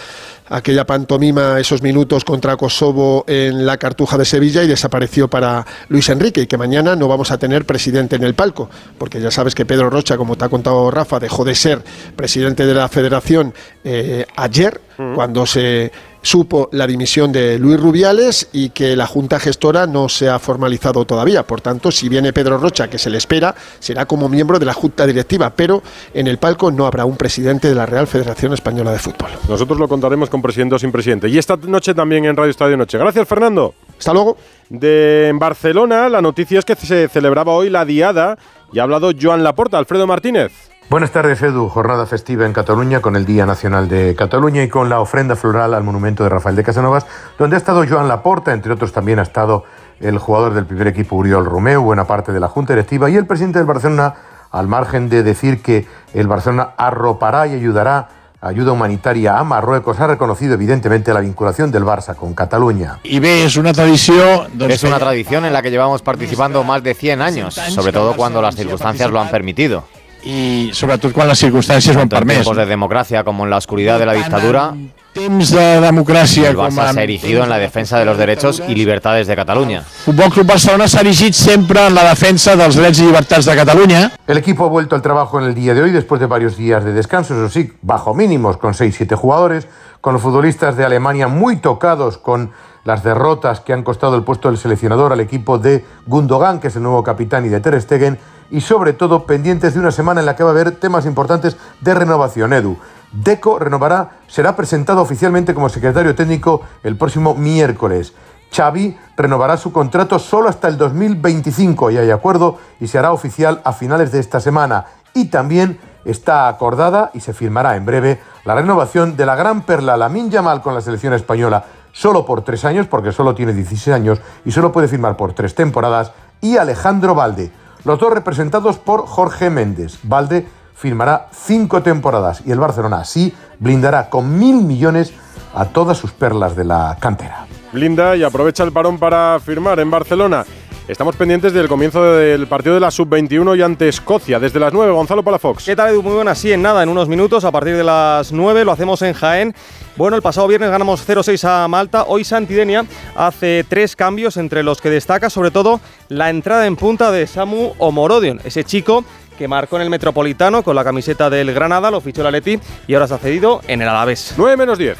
aquella 0.51 0.85
pantomima, 0.85 1.59
esos 1.59 1.81
minutos 1.81 2.25
contra 2.25 2.57
Kosovo 2.57 3.25
en 3.27 3.65
la 3.65 3.79
Cartuja 3.79 4.19
de 4.19 4.25
Sevilla 4.25 4.63
y 4.63 4.67
desapareció 4.67 5.29
para 5.29 5.65
Luis 5.89 6.09
Enrique 6.09 6.47
que 6.51 6.59
mañana 6.59 6.97
no 6.97 7.07
vamos 7.07 7.31
a 7.31 7.39
tener 7.39 7.65
presidente 7.65 8.17
en 8.17 8.25
el 8.25 8.35
palco, 8.35 8.69
porque 8.99 9.21
ya 9.21 9.31
sabes 9.31 9.55
que 9.55 9.65
Pedro 9.65 9.89
Rocha, 9.89 10.17
como 10.17 10.35
te 10.35 10.45
ha 10.45 10.49
contado 10.49 10.91
Rafa, 10.91 11.21
dejó 11.21 11.45
de 11.45 11.55
ser 11.55 11.81
presidente 12.17 12.67
de 12.67 12.75
la 12.75 12.89
federación 12.89 13.55
eh, 13.85 14.27
ayer, 14.35 14.81
cuando 15.15 15.47
se 15.47 15.93
supo 16.23 16.69
la 16.73 16.87
dimisión 16.87 17.33
de 17.33 17.59
Luis 17.59 17.81
Rubiales 17.81 18.49
y 18.53 18.71
que 18.71 18.97
la 18.97 19.07
Junta 19.07 19.41
Gestora 19.41 19.87
no 19.87 20.09
se 20.09 20.29
ha 20.29 20.39
formalizado 20.39 21.05
todavía. 21.05 21.43
Por 21.45 21.61
tanto, 21.61 21.91
si 21.91 22.09
viene 22.09 22.33
Pedro 22.33 22.59
Rocha, 22.59 22.89
que 22.89 22.99
se 22.99 23.11
le 23.11 23.19
espera, 23.19 23.55
será 23.79 24.07
como 24.07 24.29
miembro 24.29 24.59
de 24.59 24.67
la 24.67 24.73
Junta 24.73 25.07
Directiva, 25.07 25.51
pero 25.51 25.83
en 26.15 26.27
el 26.27 26.39
palco 26.39 26.71
no 26.71 26.87
habrá 26.87 27.05
un 27.05 27.17
presidente 27.17 27.69
de 27.69 27.75
la 27.75 27.87
Real 27.87 28.07
Federación 28.07 28.53
Española 28.53 28.93
de 28.93 28.99
Fútbol. 28.99 29.31
Nosotros 29.49 29.79
lo 29.79 29.89
contaremos 29.89 30.31
con 30.31 30.43
presidente 30.43 30.75
o 30.75 30.79
sin 30.79 30.93
presidente. 30.93 31.29
Y 31.29 31.39
esta 31.39 31.57
noche 31.57 31.95
también 31.95 32.25
en 32.25 32.37
Radio 32.37 32.51
Estadio 32.51 32.77
Noche. 32.77 32.99
Gracias, 32.99 33.27
Fernando. 33.27 33.75
Hasta 33.99 34.13
luego. 34.13 34.37
De 34.69 35.29
en 35.29 35.39
Barcelona, 35.41 36.09
la 36.09 36.23
noticia 36.23 36.61
es 36.61 36.65
que 36.65 36.77
se 36.77 37.09
celebraba 37.09 37.53
hoy 37.53 37.71
la 37.71 37.85
diada 37.85 38.39
y 38.73 38.79
ha 38.79 38.85
hablado 38.85 39.11
Joan 39.21 39.43
Laporta, 39.43 39.79
Alfredo 39.79 40.07
Martínez. 40.07 40.70
Buenas 40.91 41.13
tardes, 41.13 41.41
Edu. 41.41 41.69
Jornada 41.69 42.05
festiva 42.05 42.47
en 42.47 42.53
Cataluña 42.53 42.99
con 42.99 43.15
el 43.15 43.25
Día 43.25 43.47
Nacional 43.47 43.89
de 43.89 44.17
Cataluña 44.17 44.65
y 44.65 44.69
con 44.69 44.89
la 44.89 44.99
ofrenda 44.99 45.37
floral 45.37 45.73
al 45.73 45.85
monumento 45.85 46.25
de 46.25 46.31
Rafael 46.31 46.57
de 46.57 46.65
Casanovas, 46.65 47.07
donde 47.39 47.55
ha 47.55 47.59
estado 47.59 47.85
Joan 47.89 48.09
Laporta, 48.09 48.53
entre 48.53 48.73
otros 48.73 48.93
también 48.93 49.21
ha 49.21 49.23
estado 49.23 49.63
el 50.01 50.19
jugador 50.19 50.53
del 50.53 50.67
primer 50.67 50.89
equipo 50.89 51.15
Uriol 51.15 51.45
Romeu, 51.45 51.81
buena 51.81 52.09
parte 52.09 52.33
de 52.33 52.41
la 52.41 52.49
Junta 52.49 52.73
Directiva 52.73 53.09
y 53.09 53.15
el 53.15 53.25
presidente 53.25 53.61
del 53.61 53.69
Barcelona, 53.69 54.15
al 54.51 54.67
margen 54.67 55.09
de 55.09 55.23
decir 55.23 55.63
que 55.63 55.87
el 56.13 56.27
Barcelona 56.27 56.71
arropará 56.77 57.47
y 57.47 57.55
ayudará 57.55 58.09
ayuda 58.41 58.73
humanitaria 58.73 59.39
a 59.39 59.45
Marruecos 59.45 60.01
ha 60.01 60.09
reconocido 60.09 60.55
evidentemente 60.55 61.15
la 61.15 61.21
vinculación 61.21 61.71
del 61.71 61.85
Barça 61.85 62.17
con 62.17 62.35
Cataluña. 62.35 62.99
Y 63.05 63.21
ve, 63.21 63.45
es 63.45 63.57
una 63.57 63.73
tradición... 63.73 64.49
Es 64.69 64.83
una 64.83 64.99
tradición 64.99 65.45
en 65.45 65.53
la 65.53 65.63
que 65.63 65.71
llevamos 65.71 66.03
participando 66.03 66.65
más 66.65 66.83
de 66.83 66.95
100 66.95 67.23
años, 67.23 67.55
sobre 67.55 67.93
todo 67.93 68.17
cuando 68.17 68.43
las 68.43 68.57
circunstancias 68.57 69.09
lo 69.09 69.21
han 69.21 69.31
permitido 69.31 69.85
y 70.23 70.71
sobretot 70.73 71.13
quan 71.13 71.29
les 71.29 71.41
circumstàncies 71.41 71.97
ho 71.97 72.01
han 72.01 72.09
permès. 72.09 72.43
tiempos 72.43 72.57
de 72.57 72.67
democracia 72.67 73.25
como 73.25 73.45
en 73.45 73.51
la 73.51 73.57
oscuridad 73.57 73.99
de 73.99 74.07
la 74.07 74.13
dictadura, 74.13 74.75
temps 75.13 75.51
de 75.51 75.81
democràcia 75.81 76.51
el 76.51 76.57
Barça 76.57 76.93
se 76.93 77.01
ha 77.01 77.03
erigido 77.03 77.43
en 77.43 77.51
la 77.51 77.59
defensa 77.59 77.99
de 77.99 78.05
los 78.05 78.17
derechos 78.17 78.63
y 78.69 78.75
libertades 78.75 79.27
de 79.27 79.35
Cataluña. 79.35 79.83
Futbol 79.83 80.31
Club 80.31 80.47
Barcelona 80.47 80.87
s'ha 80.89 81.01
erigit 81.01 81.35
sempre 81.35 81.87
en 81.87 81.95
la 81.95 82.05
defensa 82.05 82.55
dels 82.57 82.77
drets 82.79 83.01
i 83.01 83.09
llibertats 83.09 83.47
de 83.47 83.57
Catalunya. 83.57 84.13
El 84.27 84.39
equipo 84.39 84.65
ha 84.65 84.69
vuelto 84.69 84.95
al 84.95 85.03
trabajo 85.03 85.41
en 85.41 85.47
el 85.47 85.55
día 85.55 85.75
de 85.75 85.83
hoy 85.83 85.91
después 85.91 86.21
de 86.21 86.27
varios 86.27 86.57
días 86.57 86.85
de 86.85 86.93
descanso, 86.93 87.35
eso 87.35 87.49
sí, 87.49 87.73
bajo 87.83 88.15
mínimos, 88.15 88.57
con 88.57 88.75
6-7 88.75 89.17
jugadores, 89.17 89.67
con 90.01 90.13
los 90.15 90.23
futbolistas 90.23 90.77
de 90.77 90.85
Alemania 90.85 91.29
muy 91.29 91.57
tocados 91.57 92.17
con 92.17 92.53
las 92.85 93.03
derrotas 93.03 93.61
que 93.61 93.73
han 93.73 93.83
costado 93.83 94.17
el 94.17 94.23
puesto 94.23 94.49
del 94.49 94.59
seleccionador 94.59 95.13
al 95.13 95.21
equipo 95.21 95.59
de 95.59 95.85
Gundogan, 96.07 96.61
que 96.61 96.69
es 96.69 96.77
el 96.77 96.83
nuevo 96.83 97.03
capitán, 97.03 97.45
y 97.45 97.49
de 97.49 97.61
Ter 97.61 97.81
Stegen, 97.81 98.19
y 98.51 98.61
sobre 98.61 98.93
todo 98.93 99.27
pendientes 99.27 99.75
de 99.75 99.81
una 99.81 99.91
semana 99.91 100.21
en 100.21 100.27
la 100.27 100.37
que 100.37 100.43
va 100.43 100.51
a 100.51 100.53
haber 100.53 100.73
temas 100.73 101.07
importantes 101.07 101.57
de 101.81 101.95
renovación. 101.95 102.53
Edu, 102.53 102.77
Deco 103.13 103.59
renovará, 103.59 104.19
será 104.29 104.55
presentado 104.55 105.01
oficialmente 105.01 105.55
como 105.55 105.69
secretario 105.69 106.15
técnico 106.15 106.63
el 106.83 106.97
próximo 106.97 107.35
miércoles. 107.35 108.15
Xavi 108.53 108.97
renovará 109.17 109.57
su 109.57 109.73
contrato 109.73 110.19
solo 110.19 110.49
hasta 110.49 110.69
el 110.69 110.77
2025 110.77 111.91
y 111.91 111.99
hay 111.99 112.11
acuerdo 112.11 112.59
y 112.81 112.89
se 112.89 112.99
hará 112.99 113.13
oficial 113.13 113.61
a 113.65 113.73
finales 113.73 114.13
de 114.13 114.19
esta 114.19 114.41
semana. 114.41 114.87
Y 115.15 115.27
también 115.27 115.79
está 116.05 116.49
acordada 116.49 117.11
y 117.15 117.21
se 117.21 117.33
firmará 117.33 117.77
en 117.77 117.85
breve 117.85 118.21
la 118.45 118.55
renovación 118.55 119.17
de 119.17 119.27
la 119.27 119.37
gran 119.37 119.63
perla 119.63 119.97
Lamin 119.97 120.31
Yamal 120.31 120.63
con 120.63 120.75
la 120.75 120.81
selección 120.81 121.15
española 121.15 121.65
solo 121.93 122.25
por 122.25 122.43
tres 122.43 122.65
años, 122.65 122.87
porque 122.87 123.13
solo 123.13 123.35
tiene 123.35 123.53
16 123.53 123.95
años 123.95 124.21
y 124.45 124.53
solo 124.53 124.73
puede 124.73 124.89
firmar 124.89 125.17
por 125.17 125.33
tres 125.33 125.55
temporadas, 125.55 126.13
y 126.41 126.57
Alejandro 126.57 127.15
Valde, 127.15 127.51
los 127.85 127.99
dos 127.99 128.13
representados 128.13 128.79
por 128.79 129.07
Jorge 129.07 129.51
Méndez. 129.51 129.99
Valde 130.03 130.47
firmará 130.75 131.29
cinco 131.33 131.83
temporadas 131.83 132.43
y 132.47 132.53
el 132.53 132.59
Barcelona 132.59 133.01
así 133.01 133.35
blindará 133.59 134.09
con 134.09 134.39
mil 134.39 134.57
millones 134.63 135.13
a 135.55 135.67
todas 135.67 135.99
sus 135.99 136.13
perlas 136.13 136.57
de 136.57 136.65
la 136.65 136.97
cantera. 137.01 137.47
Blinda 137.73 138.17
y 138.17 138.23
aprovecha 138.23 138.65
el 138.65 138.73
parón 138.73 138.99
para 138.99 139.39
firmar 139.41 139.79
en 139.79 139.91
Barcelona. 139.91 140.45
Estamos 140.91 141.15
pendientes 141.15 141.53
del 141.53 141.69
comienzo 141.69 142.03
del 142.03 142.49
partido 142.49 142.75
de 142.75 142.81
la 142.81 142.91
Sub-21 142.91 143.57
y 143.57 143.63
ante 143.63 143.89
Escocia. 143.89 144.41
Desde 144.41 144.59
las 144.59 144.73
9, 144.73 144.91
Gonzalo 144.91 145.23
Palafox. 145.23 145.65
¿Qué 145.65 145.77
tal, 145.77 145.91
Edu? 145.91 146.03
Muy 146.03 146.15
buenas. 146.15 146.37
Sí, 146.37 146.51
en 146.51 146.63
nada, 146.63 146.83
en 146.83 146.89
unos 146.89 147.07
minutos, 147.07 147.45
a 147.45 147.53
partir 147.53 147.77
de 147.77 147.85
las 147.85 148.33
9, 148.33 148.65
lo 148.65 148.73
hacemos 148.73 149.01
en 149.03 149.15
Jaén. 149.15 149.55
Bueno, 149.97 150.17
el 150.17 150.23
pasado 150.23 150.49
viernes 150.49 150.69
ganamos 150.69 151.09
0-6 151.09 151.45
a 151.45 151.69
Malta. 151.69 152.07
Hoy 152.09 152.25
Santidenia 152.25 152.85
hace 153.15 153.65
tres 153.69 153.95
cambios, 153.95 154.37
entre 154.37 154.65
los 154.65 154.81
que 154.81 154.91
destaca 154.91 155.31
sobre 155.31 155.53
todo 155.53 155.81
la 156.09 156.29
entrada 156.29 156.67
en 156.67 156.75
punta 156.75 157.13
de 157.13 157.29
Samu 157.29 157.73
Omorodion, 157.79 158.41
ese 158.43 158.65
chico 158.65 159.05
que 159.39 159.47
marcó 159.47 159.77
en 159.77 159.83
el 159.83 159.91
Metropolitano 159.91 160.65
con 160.65 160.75
la 160.75 160.83
camiseta 160.83 161.31
del 161.31 161.55
Granada, 161.55 161.93
lo 161.93 162.01
fichó 162.01 162.23
el 162.23 162.27
Atleti 162.27 162.59
y 162.89 162.95
ahora 162.95 163.07
se 163.07 163.15
ha 163.15 163.19
cedido 163.19 163.61
en 163.69 163.81
el 163.81 163.89
Alavés. 163.89 164.35
9 164.37 164.57
menos 164.57 164.77
10. 164.77 164.99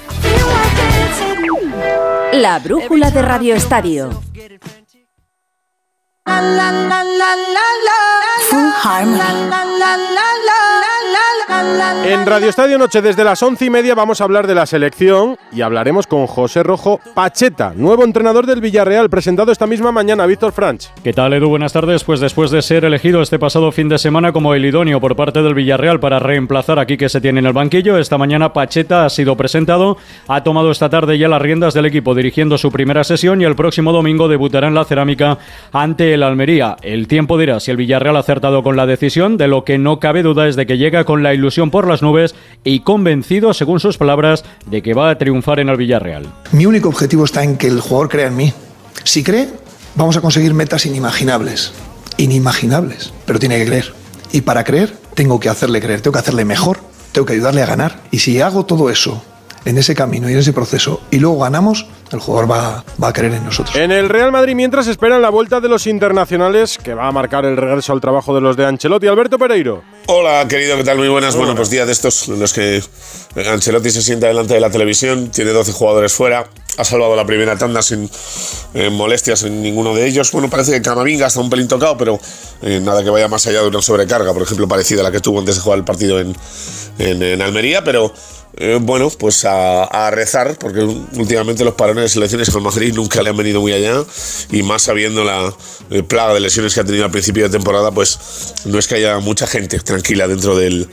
La 2.35 2.61
brújula 2.61 3.11
de 3.11 3.23
Radio 3.23 3.57
Estadio. 3.57 4.11
Full 8.49 8.71
harmony. 8.83 9.51
En 12.05 12.27
Radio 12.27 12.49
Estadio 12.49 12.79
Noche, 12.79 13.03
desde 13.03 13.25
las 13.25 13.43
once 13.43 13.65
y 13.67 13.71
media, 13.71 13.95
vamos 13.95 14.21
a 14.21 14.25
hablar 14.25 14.47
de 14.47 14.55
la 14.55 14.67
selección 14.67 15.37
y 15.53 15.61
hablaremos 15.61 16.07
con 16.07 16.27
José 16.27 16.63
Rojo 16.63 17.01
Pacheta, 17.15 17.73
nuevo 17.75 18.05
entrenador 18.05 18.47
del 18.47 18.61
Villarreal, 18.61 19.11
presentado 19.11 19.53
esta 19.53 19.67
misma 19.67 19.93
mañana, 19.93 20.27
Víctor 20.27 20.53
Franch. 20.53 20.89
¿Qué 21.05 21.13
tal, 21.13 21.33
Edu? 21.33 21.49
Buenas 21.49 21.73
tardes. 21.73 22.05
Pues 22.05 22.21
después 22.21 22.51
de 22.51 22.63
ser 22.63 22.85
elegido 22.85 23.21
este 23.21 23.39
pasado 23.39 23.71
fin 23.73 23.89
de 23.89 23.99
semana 23.99 24.33
como 24.33 24.55
el 24.55 24.65
idóneo 24.65 25.01
por 25.01 25.17
parte 25.17 25.43
del 25.43 25.55
Villarreal 25.55 26.01
para 26.01 26.19
reemplazar 26.19 26.79
aquí 26.79 26.97
que 26.97 27.09
se 27.09 27.21
tiene 27.21 27.41
en 27.41 27.47
el 27.47 27.53
banquillo, 27.53 27.99
esta 27.99 28.17
mañana 28.17 28.53
Pacheta 28.53 29.05
ha 29.05 29.11
sido 29.11 29.37
presentado, 29.37 29.99
ha 30.29 30.43
tomado 30.43 30.71
esta 30.71 30.89
tarde 30.89 31.19
ya 31.19 31.29
las 31.29 31.43
riendas 31.43 31.75
del 31.75 31.87
equipo 31.87 32.15
dirigiendo 32.15 32.59
su 32.59 32.71
primera 32.71 33.05
sesión 33.05 33.43
y 33.43 33.45
el 33.45 33.57
próximo 33.57 33.93
domingo 33.93 34.29
debutará 34.29 34.69
en 34.69 34.75
la 34.75 34.85
cerámica 34.85 35.39
ante 35.73 36.15
el 36.15 36.23
Almería. 36.23 36.77
El 36.83 37.07
tiempo 37.07 37.39
dirá 37.39 37.61
si 37.61 37.71
el 37.71 37.77
Villarreal 37.77 38.17
ha 38.17 38.21
acertado 38.21 38.63
con 38.63 38.77
la 38.77 38.87
decisión, 38.87 39.37
de 39.37 39.49
lo 39.49 39.65
que 39.65 39.79
no 39.79 40.01
cabe 40.01 40.23
duda 40.23 40.49
es 40.49 40.57
de 40.57 40.67
que 40.67 40.79
llega 40.79 41.05
con 41.05 41.23
la 41.23 41.35
ilusión 41.35 41.40
por 41.71 41.87
las 41.87 42.03
nubes 42.03 42.35
y 42.65 42.81
convencido, 42.81 43.55
según 43.55 43.81
sus 43.81 43.99
palabras, 43.99 44.45
de 44.67 44.83
que 44.83 44.95
va 44.95 45.11
a 45.11 45.19
triunfar 45.19 45.61
en 45.61 45.69
el 45.69 45.77
Villarreal. 45.77 46.33
Mi 46.53 46.67
único 46.67 46.89
objetivo 46.89 47.25
está 47.25 47.43
en 47.45 47.57
que 47.57 47.69
el 47.69 47.81
jugador 47.81 48.09
crea 48.09 48.27
en 48.29 48.37
mí. 48.37 48.53
Si 49.05 49.23
cree, 49.23 49.49
vamos 49.95 50.17
a 50.17 50.21
conseguir 50.21 50.55
metas 50.55 50.87
inimaginables. 50.87 51.73
Inimaginables, 52.17 53.13
pero 53.27 53.39
tiene 53.39 53.59
que 53.59 53.67
creer. 53.67 53.93
Y 54.33 54.43
para 54.43 54.65
creer, 54.65 54.95
tengo 55.15 55.41
que 55.41 55.49
hacerle 55.49 55.81
creer, 55.81 56.01
tengo 56.01 56.13
que 56.13 56.21
hacerle 56.21 56.45
mejor, 56.45 56.79
tengo 57.13 57.27
que 57.27 57.33
ayudarle 57.33 57.63
a 57.63 57.67
ganar. 57.67 58.01
Y 58.11 58.19
si 58.19 58.41
hago 58.41 58.67
todo 58.67 58.91
eso 58.91 59.23
en 59.65 59.79
ese 59.79 59.95
camino 59.95 60.29
y 60.29 60.33
en 60.33 60.39
ese 60.39 60.53
proceso 60.53 61.01
y 61.11 61.19
luego 61.19 61.39
ganamos, 61.39 61.87
el 62.13 62.19
jugador 62.19 62.51
va, 62.51 62.85
va, 63.03 63.09
a 63.09 63.13
creer 63.13 63.35
en 63.35 63.45
nosotros. 63.45 63.77
En 63.77 63.93
el 63.93 64.09
Real 64.09 64.33
Madrid, 64.33 64.55
mientras 64.55 64.87
esperan 64.87 65.23
la 65.23 65.31
vuelta 65.31 65.61
de 65.61 65.69
los 65.69 65.87
internacionales, 65.87 66.79
que 66.83 66.95
va 66.95 67.09
a 67.09 67.13
marcar 67.13 67.45
el 67.45 67.57
regreso 67.57 67.93
al 67.93 68.01
trabajo 68.01 68.35
de 68.35 68.41
los 68.41 68.57
de 68.57 68.67
Ancelotti, 68.67 69.07
Alberto 69.07 69.39
Pereiro. 69.39 69.83
Hola, 70.07 70.47
querido, 70.49 70.77
¿qué 70.77 70.85
tal? 70.85 70.99
Muy 70.99 71.09
buenas. 71.09 71.37
Bueno, 71.37 71.55
pues 71.55 71.71
día 71.71 71.87
de 71.87 71.93
estos 71.93 72.29
en 72.29 72.41
los 72.41 72.53
que 72.53 72.83
Ancelotti 73.37 73.91
se 73.91 74.03
sienta 74.03 74.27
delante 74.27 74.55
de 74.55 74.61
la 74.61 74.71
televisión, 74.71 75.31
tiene 75.31 75.53
12 75.53 75.73
jugadores 75.73 76.13
fuera 76.13 76.47
ha 76.81 76.85
salvado 76.85 77.15
la 77.15 77.27
primera 77.27 77.57
tanda 77.57 77.83
sin 77.83 78.11
eh, 78.75 78.91
molestias 78.91 79.43
en 79.43 79.63
ninguno 79.63 79.95
de 79.95 80.07
ellos. 80.07 80.33
Bueno, 80.33 80.49
parece 80.49 80.73
que 80.73 80.83
Camavinga 80.83 81.27
está 81.27 81.41
un 81.41 81.51
pelín 81.51 81.69
tocado, 81.69 81.97
pero 81.97 82.19
eh, 82.63 82.81
nada 82.83 83.03
que 83.03 83.11
vaya 83.11 83.29
más 83.29 83.47
allá 83.47 83.63
de 83.63 83.69
una 83.69 83.83
sobrecarga, 83.83 84.33
por 84.33 84.43
ejemplo, 84.43 84.67
parecida 84.67 85.01
a 85.01 85.05
la 85.05 85.13
que 85.13 85.21
tuvo 85.21 85.39
antes 85.39 85.57
de 85.57 85.61
jugar 85.61 85.79
el 85.79 85.85
partido 85.85 86.21
en, 86.21 86.35
en, 86.99 87.43
Almería, 87.43 87.85
pero 87.85 88.13
eh, 88.57 88.79
bueno, 88.81 89.11
pues 89.11 89.45
a, 89.45 90.11
rezar, 90.11 90.57
porque 90.59 90.81
últimamente 90.81 91.65
los 91.65 91.75
parones 91.75 92.05
de 92.05 92.09
selecciones 92.09 92.51
con 92.51 92.63
Madrid 92.63 92.95
nunca 92.95 93.23
le 93.23 93.31
han 93.31 93.37
venido 93.37 93.61
muy 93.61 93.73
allá, 93.73 94.05
y 94.51 94.63
más 94.63 94.83
sabiendo 94.83 95.25
la 95.25 95.55
plaga 96.09 96.35
de 96.35 96.41
lesiones 96.41 96.75
que 96.75 96.81
ha 96.81 96.85
tenido 96.85 97.05
al 97.05 97.11
principio 97.11 97.45
de 97.45 97.51
temporada, 97.51 97.91
pues 97.91 98.19
no 98.65 98.79
es 98.79 98.87
que 98.87 98.97
haya 98.97 99.19
mucha 99.19 99.47
gente 99.47 99.79
tranquila 99.81 100.29
dentro 100.29 100.57
del 100.57 100.89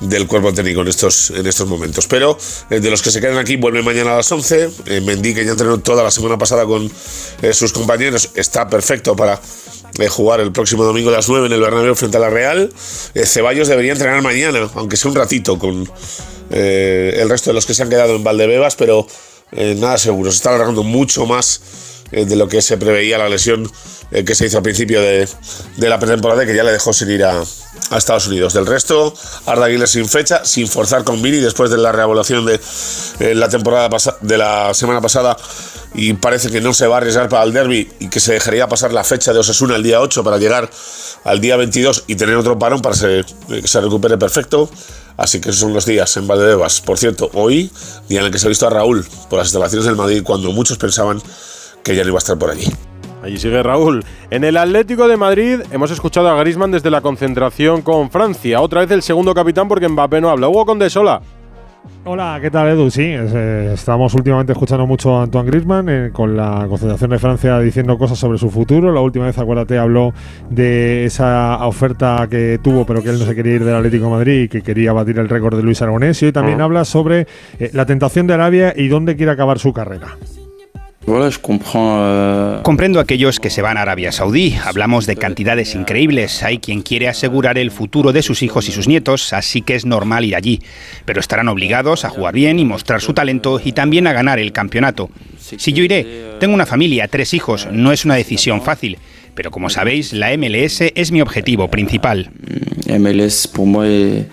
del 0.00 0.26
cuerpo 0.26 0.52
técnico 0.52 0.82
en 0.82 0.88
estos, 0.88 1.30
en 1.30 1.46
estos 1.46 1.68
momentos. 1.68 2.06
Pero 2.06 2.36
eh, 2.68 2.80
de 2.80 2.90
los 2.90 3.00
que 3.00 3.10
se 3.10 3.20
quedan 3.20 3.38
aquí, 3.38 3.56
vuelve 3.56 3.82
mañana 3.82 4.12
a 4.12 4.16
las 4.16 4.30
11. 4.30 4.70
Eh, 4.86 5.00
Mendy, 5.00 5.34
que 5.34 5.44
ya 5.44 5.52
entrenó 5.52 5.78
toda 5.78 6.02
la 6.02 6.10
semana 6.10 6.36
pasada 6.36 6.66
con 6.66 6.90
sus 7.52 7.72
compañeros, 7.72 8.30
está 8.34 8.68
perfecto 8.68 9.14
para 9.16 9.40
jugar 10.08 10.40
el 10.40 10.52
próximo 10.52 10.84
domingo 10.84 11.10
a 11.10 11.12
las 11.12 11.28
9 11.28 11.46
en 11.46 11.52
el 11.52 11.60
Bernabéu 11.60 11.94
frente 11.94 12.16
a 12.16 12.20
la 12.20 12.30
Real. 12.30 12.72
Ceballos 13.24 13.68
debería 13.68 13.92
entrenar 13.92 14.22
mañana, 14.22 14.68
aunque 14.74 14.96
sea 14.96 15.10
un 15.10 15.16
ratito, 15.16 15.58
con 15.58 15.88
el 16.50 17.28
resto 17.28 17.50
de 17.50 17.54
los 17.54 17.66
que 17.66 17.74
se 17.74 17.82
han 17.82 17.88
quedado 17.88 18.16
en 18.16 18.24
Valdebebas, 18.24 18.76
pero 18.76 19.06
nada 19.52 19.98
seguro. 19.98 20.30
Se 20.30 20.36
está 20.36 20.50
alargando 20.50 20.82
mucho 20.82 21.26
más 21.26 21.60
de 22.10 22.36
lo 22.36 22.48
que 22.48 22.62
se 22.62 22.76
preveía 22.76 23.18
la 23.18 23.28
lesión 23.28 23.70
que 24.10 24.34
se 24.34 24.46
hizo 24.46 24.58
al 24.58 24.62
principio 24.62 25.00
de, 25.00 25.28
de 25.76 25.88
la 25.88 25.98
pretemporada 25.98 26.46
que 26.46 26.54
ya 26.54 26.62
le 26.62 26.72
dejó 26.72 26.92
sin 26.92 27.10
ir 27.10 27.24
a, 27.24 27.42
a 27.90 27.98
Estados 27.98 28.26
Unidos. 28.26 28.54
Del 28.54 28.66
resto, 28.66 29.14
Arda 29.46 29.66
Aguilar 29.66 29.88
sin 29.88 30.08
fecha, 30.08 30.44
sin 30.44 30.68
forzar 30.68 31.04
con 31.04 31.22
Vini 31.22 31.38
después 31.38 31.70
de 31.70 31.78
la 31.78 31.92
reevaluación 31.92 32.44
de 32.46 32.60
eh, 33.20 33.34
la 33.34 33.48
temporada 33.48 33.88
de 34.20 34.38
la 34.38 34.74
semana 34.74 35.00
pasada 35.00 35.36
y 35.94 36.12
parece 36.14 36.50
que 36.50 36.60
no 36.60 36.74
se 36.74 36.86
va 36.86 36.96
a 36.96 36.98
arriesgar 36.98 37.28
para 37.28 37.44
el 37.44 37.52
derby 37.52 37.88
y 38.00 38.08
que 38.08 38.20
se 38.20 38.32
dejaría 38.32 38.68
pasar 38.68 38.92
la 38.92 39.04
fecha 39.04 39.32
de 39.32 39.38
Osasuna 39.38 39.76
el 39.76 39.82
día 39.82 40.00
8 40.00 40.24
para 40.24 40.38
llegar 40.38 40.68
al 41.22 41.40
día 41.40 41.56
22 41.56 42.04
y 42.08 42.16
tener 42.16 42.36
otro 42.36 42.58
parón 42.58 42.82
para 42.82 42.96
que 42.96 43.24
se 43.66 43.80
recupere 43.80 44.18
perfecto. 44.18 44.68
Así 45.16 45.40
que 45.40 45.50
esos 45.50 45.60
son 45.60 45.72
los 45.72 45.86
días 45.86 46.16
en 46.16 46.26
Valdebebas. 46.26 46.80
Por 46.80 46.98
cierto, 46.98 47.30
hoy, 47.34 47.70
día 48.08 48.20
en 48.20 48.26
el 48.26 48.32
que 48.32 48.38
se 48.40 48.46
ha 48.46 48.48
visto 48.48 48.66
a 48.66 48.70
Raúl 48.70 49.06
por 49.30 49.38
las 49.38 49.46
instalaciones 49.46 49.86
del 49.86 49.94
Madrid 49.94 50.22
cuando 50.24 50.50
muchos 50.50 50.76
pensaban 50.76 51.22
que 51.84 51.94
ya 51.94 52.02
no 52.02 52.08
iba 52.08 52.18
a 52.18 52.18
estar 52.18 52.36
por 52.36 52.50
allí. 52.50 52.66
Allí 53.22 53.38
sigue 53.38 53.62
Raúl. 53.62 54.04
En 54.30 54.44
el 54.44 54.56
Atlético 54.56 55.08
de 55.08 55.16
Madrid 55.16 55.60
hemos 55.70 55.90
escuchado 55.90 56.28
a 56.28 56.36
Grisman 56.40 56.72
desde 56.72 56.90
la 56.90 57.00
concentración 57.00 57.80
con 57.82 58.10
Francia. 58.10 58.60
Otra 58.60 58.80
vez 58.80 58.90
el 58.90 59.02
segundo 59.02 59.32
capitán 59.32 59.68
porque 59.68 59.88
Mbappé 59.88 60.20
no 60.20 60.28
habla. 60.28 60.48
Hugo 60.48 60.66
Condesola. 60.66 61.22
Hola, 62.06 62.38
¿qué 62.40 62.50
tal 62.50 62.68
Edu? 62.68 62.90
Sí, 62.90 63.02
eh, 63.02 63.70
estamos 63.72 64.12
últimamente 64.12 64.52
escuchando 64.52 64.86
mucho 64.86 65.16
a 65.16 65.22
Antoine 65.22 65.50
Griezmann 65.50 65.88
eh, 65.88 66.10
con 66.12 66.36
la 66.36 66.66
concentración 66.68 67.10
de 67.10 67.18
Francia 67.18 67.58
diciendo 67.58 67.96
cosas 67.96 68.18
sobre 68.18 68.36
su 68.36 68.50
futuro. 68.50 68.92
La 68.92 69.00
última 69.00 69.24
vez, 69.24 69.38
acuérdate, 69.38 69.78
habló 69.78 70.12
de 70.50 71.06
esa 71.06 71.66
oferta 71.66 72.26
que 72.30 72.60
tuvo, 72.62 72.84
pero 72.84 73.02
que 73.02 73.08
él 73.08 73.18
no 73.18 73.24
se 73.24 73.34
quería 73.34 73.54
ir 73.54 73.64
del 73.64 73.74
Atlético 73.74 74.04
de 74.04 74.10
Madrid 74.10 74.42
y 74.42 74.48
que 74.48 74.60
quería 74.62 74.92
batir 74.92 75.18
el 75.18 75.28
récord 75.28 75.56
de 75.56 75.62
Luis 75.62 75.80
Aragonés. 75.80 76.22
Y 76.22 76.26
hoy 76.26 76.32
también 76.32 76.60
ah. 76.60 76.64
habla 76.64 76.84
sobre 76.84 77.26
eh, 77.58 77.70
la 77.72 77.86
tentación 77.86 78.26
de 78.26 78.34
Arabia 78.34 78.74
y 78.76 78.88
dónde 78.88 79.16
quiere 79.16 79.32
acabar 79.32 79.58
su 79.58 79.72
carrera. 79.72 80.18
Euh, 81.06 82.60
Comprendo 82.62 82.98
a 82.98 83.02
aquellos 83.02 83.38
que 83.38 83.50
se 83.50 83.60
van 83.62 83.76
a 83.76 83.82
Arabia 83.82 84.10
Saudí. 84.10 84.56
Hablamos 84.64 85.06
de 85.06 85.16
cantidades 85.16 85.74
increíbles. 85.74 86.42
Hay 86.42 86.58
quien 86.58 86.82
quiere 86.82 87.08
asegurar 87.08 87.58
el 87.58 87.70
futuro 87.70 88.12
de 88.12 88.22
sus 88.22 88.42
hijos 88.42 88.68
y 88.68 88.72
sus 88.72 88.88
nietos, 88.88 89.32
así 89.32 89.60
que 89.60 89.74
es 89.74 89.84
normal 89.84 90.24
ir 90.24 90.34
allí. 90.34 90.60
Pero 91.04 91.20
estarán 91.20 91.48
obligados 91.48 92.04
a 92.04 92.10
jugar 92.10 92.34
bien 92.34 92.58
y 92.58 92.64
mostrar 92.64 93.02
su 93.02 93.12
talento 93.12 93.60
y 93.62 93.72
también 93.72 94.06
a 94.06 94.12
ganar 94.12 94.38
el 94.38 94.52
campeonato. 94.52 95.10
Si 95.38 95.72
yo 95.72 95.84
iré, 95.84 96.36
tengo 96.40 96.54
una 96.54 96.66
familia, 96.66 97.06
tres 97.08 97.34
hijos, 97.34 97.68
no 97.70 97.92
es 97.92 98.04
una 98.04 98.14
decisión 98.14 98.62
fácil. 98.62 98.98
Pero 99.34 99.50
como 99.50 99.68
sabéis, 99.68 100.12
la 100.12 100.34
MLS 100.36 100.80
es 100.94 101.12
mi 101.12 101.20
objetivo 101.20 101.68
principal. 101.68 102.30
MLS 102.86 103.48
para 103.48 103.64
mí 103.66 104.26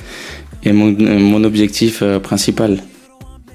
es 0.64 0.74
mi 0.74 1.46
objetivo 1.46 2.22
principal 2.22 2.84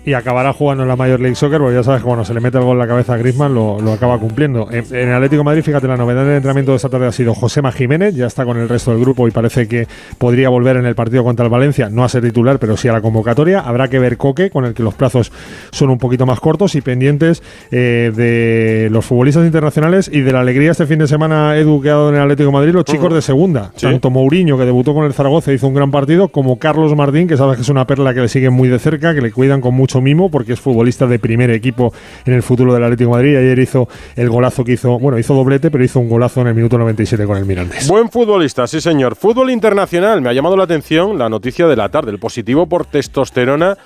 y 0.07 0.15
acabará 0.15 0.53
jugando 0.53 0.85
en 0.85 0.89
la 0.89 0.95
Major 0.95 1.19
League 1.19 1.35
Soccer, 1.35 1.59
porque 1.59 1.75
ya 1.75 1.83
sabes 1.83 2.01
que 2.01 2.07
cuando 2.07 2.25
se 2.25 2.33
le 2.33 2.39
mete 2.39 2.59
el 2.59 2.65
gol 2.65 2.75
en 2.75 2.79
la 2.79 2.87
cabeza 2.87 3.15
a 3.15 3.17
Griezmann 3.17 3.53
lo, 3.53 3.81
lo 3.81 3.93
acaba 3.93 4.17
cumpliendo. 4.21 4.69
En, 4.71 4.85
el 4.95 5.13
Atlético 5.13 5.41
de 5.41 5.45
Madrid, 5.45 5.63
fíjate, 5.63 5.89
la 5.89 5.97
novedad 5.97 6.25
del 6.25 6.37
entrenamiento 6.37 6.71
de 6.71 6.77
esta 6.77 6.89
tarde 6.89 7.09
ha 7.09 7.13
sido 7.13 7.35
Josema 7.35 7.73
Jiménez, 7.73 8.15
ya 8.15 8.27
está 8.27 8.45
con 8.45 8.57
el 8.57 8.69
resto 8.69 8.93
del 8.93 9.01
grupo 9.01 9.27
y 9.27 9.33
parece 9.33 9.67
que 9.67 9.89
podría 10.17 10.49
volver 10.49 10.77
en 10.77 10.87
el 10.87 10.95
partido 10.95 11.25
contra 11.25 11.45
el 11.45 11.51
Valencia, 11.51 11.91
no 11.91 12.05
a 12.05 12.09
ser 12.09 12.23
titular, 12.23 12.61
pero 12.61 12.77
sí 12.77 12.87
a 12.87 12.93
la 12.93 13.01
convocatoria. 13.01 13.59
Habrá 13.59 13.89
que 13.89 13.99
ver 13.99 14.17
Coque, 14.17 14.49
con 14.49 14.65
el 14.65 14.75
que 14.75 14.85
los 14.85 14.95
plazos 14.95 15.33
son 15.73 15.91
un 15.91 15.99
poquito 15.99 16.25
más 16.25 16.39
cortos 16.39 16.77
y 16.77 16.83
pendientes 16.83 17.43
eh, 17.73 18.13
de 18.15 18.89
los 18.93 19.05
futbolistas 19.05 19.45
internacionales 19.45 20.09
y 20.13 20.21
de 20.21 20.33
la 20.33 20.39
alegría 20.39 20.71
este 20.71 20.87
fin 20.87 21.01
de 21.01 21.09
semana 21.09 21.57
educado 21.57 22.11
en 22.11 22.15
el 22.15 22.21
Atlético 22.21 22.51
de 22.51 22.53
Madrid, 22.53 22.73
los 22.75 22.85
chicos 22.85 23.13
de 23.13 23.23
segunda. 23.23 23.73
Tanto 23.81 24.11
Mourinho, 24.11 24.57
que 24.57 24.67
debutó 24.67 24.95
con 24.95 25.05
el 25.05 25.15
Zaragoza, 25.15 25.53
hizo 25.53 25.67
un 25.67 25.75
gran 25.75 25.91
partido, 25.91 26.29
como 26.29 26.61
Carlos 26.61 26.95
Martín, 26.95 27.27
que 27.27 27.37
sabes 27.37 27.57
que 27.57 27.63
es 27.63 27.69
una 27.71 27.89
perla 27.89 28.15
que 28.15 28.21
le 28.21 28.29
siguen 28.29 28.53
muy 28.53 28.69
de 28.69 28.79
cerca, 28.79 29.13
que 29.13 29.21
le 29.21 29.33
cuidan 29.33 29.61
con 29.61 29.75
mucho 29.75 29.96
mimo 30.01 30.31
porque 30.31 30.53
es 30.53 30.61
futbolista 30.61 31.07
de 31.07 31.19
primer 31.19 31.51
equipo 31.51 31.93
en 32.25 32.35
el 32.35 32.43
futuro 32.43 32.75
del 32.75 32.85
Atlético 32.85 33.11
de 33.11 33.17
Madrid. 33.17 33.37
Ayer 33.37 33.59
hizo 33.59 33.89
el 34.15 34.29
golazo 34.29 34.65
que 34.65 34.73
hizo, 34.73 34.99
bueno, 34.99 35.19
hizo 35.19 35.35
doblete, 35.35 35.71
pero 35.71 35.85
hizo 35.85 36.01
un 36.01 36.09
golazo 36.09 36.41
en 36.41 36.49
el 36.49 36.55
minuto 36.55 36.79
97 36.79 37.25
con 37.27 37.37
el 37.37 37.45
Mirandes. 37.45 37.89
Buen 37.89 38.11
futbolista, 38.11 38.67
sí 38.67 38.81
señor. 38.81 39.17
Fútbol 39.17 39.51
internacional. 39.51 40.21
Me 40.21 40.31
ha 40.31 40.33
llamado 40.33 40.57
la 40.57 40.65
atención 40.65 41.19
la 41.19 41.29
noticia 41.29 41.67
de 41.67 41.77
la 41.77 41.89
tarde, 41.89 42.11
el 42.11 42.19
positivo 42.19 42.67
por 42.67 42.87
testosterona 42.87 43.77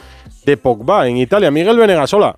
de 0.44 0.56
Pogba 0.56 1.06
en 1.06 1.16
Italia. 1.16 1.50
Miguel 1.50 1.78
Venegasola. 1.78 2.36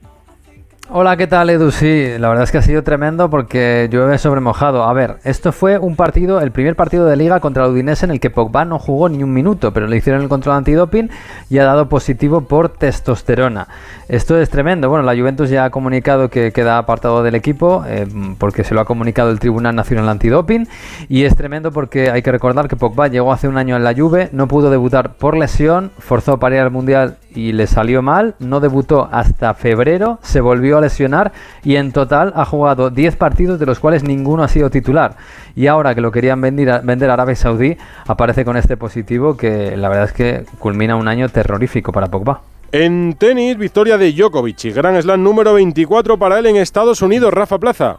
Hola, 0.91 1.17
¿qué 1.17 1.29
tal 1.29 1.49
Edu? 1.49 1.71
Sí, 1.71 2.19
la 2.19 2.29
verdad 2.29 2.43
es 2.43 2.51
que 2.51 2.59
ha 2.59 2.63
sido 2.63 2.83
tremendo 2.83 3.31
porque 3.31 3.89
llueve 3.91 4.19
sobre 4.19 4.41
mojado. 4.41 4.83
A 4.83 4.93
ver, 4.93 5.19
esto 5.23 5.53
fue 5.53 5.79
un 5.79 5.95
partido, 5.95 6.41
el 6.41 6.51
primer 6.51 6.75
partido 6.75 7.07
de 7.07 7.17
liga 7.17 7.39
contra 7.39 7.65
el 7.65 7.71
Udinese 7.71 8.05
en 8.05 8.11
el 8.11 8.21
que 8.21 8.31
Pogba 8.31 8.65
no 8.65 8.81
jugó 8.81 9.09
ni 9.09 9.23
un 9.23 9.33
minuto, 9.33 9.73
pero 9.73 9.87
le 9.87 9.97
hicieron 9.97 10.23
el 10.23 10.29
control 10.29 10.57
antidoping 10.57 11.09
y 11.49 11.59
ha 11.59 11.65
dado 11.65 11.89
positivo 11.89 12.43
por 12.43 12.69
testosterona. 12.69 13.69
Esto 14.09 14.39
es 14.39 14.51
tremendo. 14.51 14.89
Bueno, 14.89 15.05
la 15.05 15.17
Juventus 15.17 15.49
ya 15.49 15.65
ha 15.65 15.71
comunicado 15.71 16.29
que 16.29 16.53
queda 16.53 16.79
apartado 16.79 17.23
del 17.23 17.37
equipo 17.37 17.85
eh, 17.87 18.07
porque 18.39 18.65
se 18.65 18.75
lo 18.75 18.81
ha 18.81 18.85
comunicado 18.85 19.31
el 19.31 19.39
Tribunal 19.39 19.77
Nacional 19.77 20.09
Antidoping 20.09 20.67
y 21.09 21.23
es 21.25 21.37
tremendo 21.37 21.71
porque 21.71 22.11
hay 22.11 22.23
que 22.23 22.33
recordar 22.33 22.67
que 22.67 22.77
Pogba 22.77 23.07
llegó 23.07 23.33
hace 23.33 23.47
un 23.47 23.57
año 23.57 23.77
en 23.77 23.85
la 23.85 23.95
Juve, 23.95 24.31
no 24.33 24.49
pudo 24.49 24.69
debutar 24.69 25.15
por 25.15 25.39
lesión, 25.39 25.93
forzó 26.01 26.39
para 26.39 26.57
ir 26.57 26.61
al 26.61 26.73
Mundial 26.73 27.19
y 27.35 27.53
le 27.53 27.67
salió 27.67 28.03
mal, 28.03 28.35
no 28.39 28.61
debutó 28.61 29.09
hasta 29.11 29.55
febrero, 29.55 30.19
se 30.23 30.41
volvió 30.41 30.79
a 30.79 30.81
lesionar 30.81 31.33
y 31.63 31.77
en 31.77 31.93
total 31.93 32.33
ha 32.37 32.45
jugado 32.45 32.91
10 32.91 33.17
partidos 33.17 33.59
de 33.59 33.67
los 33.67 33.79
cuales 33.79 34.03
ninguno 34.03 34.43
ha 34.43 34.49
sido 34.49 34.71
titular. 34.71 35.17
Y 35.55 35.67
ahora 35.67 35.95
que 35.95 36.01
lo 36.01 36.11
querían 36.11 36.41
vender 36.41 36.71
a, 36.71 36.79
vender 36.81 37.11
a 37.11 37.15
Arabia 37.15 37.37
Saudí, 37.37 37.77
aparece 38.07 38.45
con 38.45 38.57
este 38.57 38.77
positivo 38.77 39.37
que 39.37 39.77
la 39.77 39.89
verdad 39.89 40.05
es 40.07 40.13
que 40.13 40.45
culmina 40.59 40.97
un 40.97 41.09
año 41.09 41.29
terrorífico 41.29 41.93
para 41.93 42.09
Pogba. 42.09 42.41
En 42.73 43.15
tenis, 43.15 43.59
victoria 43.59 43.99
de 43.99 44.13
Djokovic 44.13 44.65
y 44.65 44.71
Gran 44.73 45.01
Slam 45.01 45.23
número 45.23 45.53
24 45.55 46.19
para 46.19 46.39
él 46.39 46.47
en 46.47 46.57
Estados 46.57 47.03
Unidos, 47.03 47.33
Rafa 47.33 47.59
Plaza. 47.59 47.99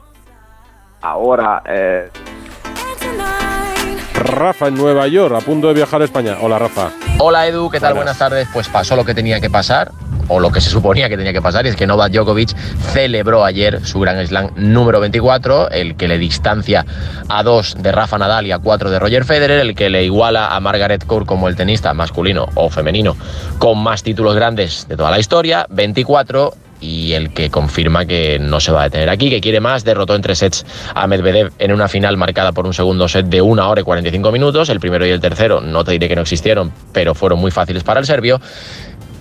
Ahora... 1.01 1.61
Eh... 1.67 2.09
Rafa 4.15 4.67
en 4.67 4.75
Nueva 4.75 5.07
York, 5.07 5.35
a 5.35 5.41
punto 5.41 5.67
de 5.67 5.73
viajar 5.73 6.01
a 6.01 6.05
España. 6.05 6.37
Hola 6.41 6.57
Rafa. 6.57 6.91
Hola 7.19 7.47
Edu, 7.47 7.69
¿qué 7.69 7.79
tal? 7.79 7.93
Buenas 7.93 8.17
tardes. 8.17 8.47
Pues 8.51 8.67
pasó 8.67 8.95
lo 8.95 9.05
que 9.05 9.13
tenía 9.13 9.39
que 9.39 9.49
pasar 9.49 9.91
o 10.27 10.39
lo 10.39 10.51
que 10.51 10.61
se 10.61 10.69
suponía 10.69 11.09
que 11.09 11.17
tenía 11.17 11.33
que 11.33 11.41
pasar, 11.41 11.65
y 11.65 11.69
es 11.69 11.75
que 11.75 11.85
Novak 11.85 12.11
Djokovic 12.11 12.55
celebró 12.93 13.43
ayer 13.43 13.85
su 13.85 13.99
Gran 13.99 14.25
Slam 14.25 14.51
número 14.55 14.99
24, 14.99 15.69
el 15.69 15.95
que 15.95 16.07
le 16.07 16.17
distancia 16.17 16.85
a 17.27 17.43
dos 17.43 17.75
de 17.77 17.91
Rafa 17.91 18.17
Nadal 18.17 18.47
y 18.47 18.51
a 18.51 18.59
cuatro 18.59 18.89
de 18.89 18.99
Roger 18.99 19.25
Federer, 19.25 19.59
el 19.59 19.75
que 19.75 19.89
le 19.89 20.03
iguala 20.03 20.55
a 20.55 20.59
Margaret 20.59 21.05
Court 21.05 21.27
como 21.27 21.47
el 21.47 21.55
tenista 21.55 21.93
masculino 21.93 22.47
o 22.55 22.69
femenino 22.69 23.15
con 23.59 23.79
más 23.79 24.03
títulos 24.03 24.35
grandes 24.35 24.87
de 24.87 24.97
toda 24.97 25.11
la 25.11 25.19
historia, 25.19 25.67
24 25.69 26.53
y 26.83 27.13
el 27.13 27.31
que 27.31 27.49
confirma 27.49 28.05
que 28.05 28.39
no 28.39 28.59
se 28.59 28.73
va 28.73 28.81
a 28.81 28.83
detener 28.85 29.09
aquí, 29.09 29.29
que 29.29 29.39
quiere 29.39 29.61
más, 29.61 29.85
derrotó 29.85 30.15
en 30.15 30.21
tres 30.21 30.39
sets 30.39 30.65
a 30.93 31.07
Medvedev 31.07 31.53
en 31.57 31.71
una 31.71 31.87
final 31.87 32.17
marcada 32.17 32.51
por 32.51 32.65
un 32.65 32.73
segundo 32.73 33.07
set 33.07 33.25
de 33.27 33.41
una 33.41 33.69
hora 33.69 33.81
y 33.81 33.83
45 33.85 34.31
minutos, 34.31 34.67
el 34.67 34.81
primero 34.81 35.05
y 35.05 35.09
el 35.09 35.21
tercero 35.21 35.61
no 35.61 35.85
te 35.85 35.93
diré 35.93 36.09
que 36.09 36.15
no 36.15 36.21
existieron, 36.23 36.73
pero 36.91 37.15
fueron 37.15 37.39
muy 37.39 37.51
fáciles 37.51 37.83
para 37.83 38.01
el 38.01 38.05
serbio, 38.05 38.41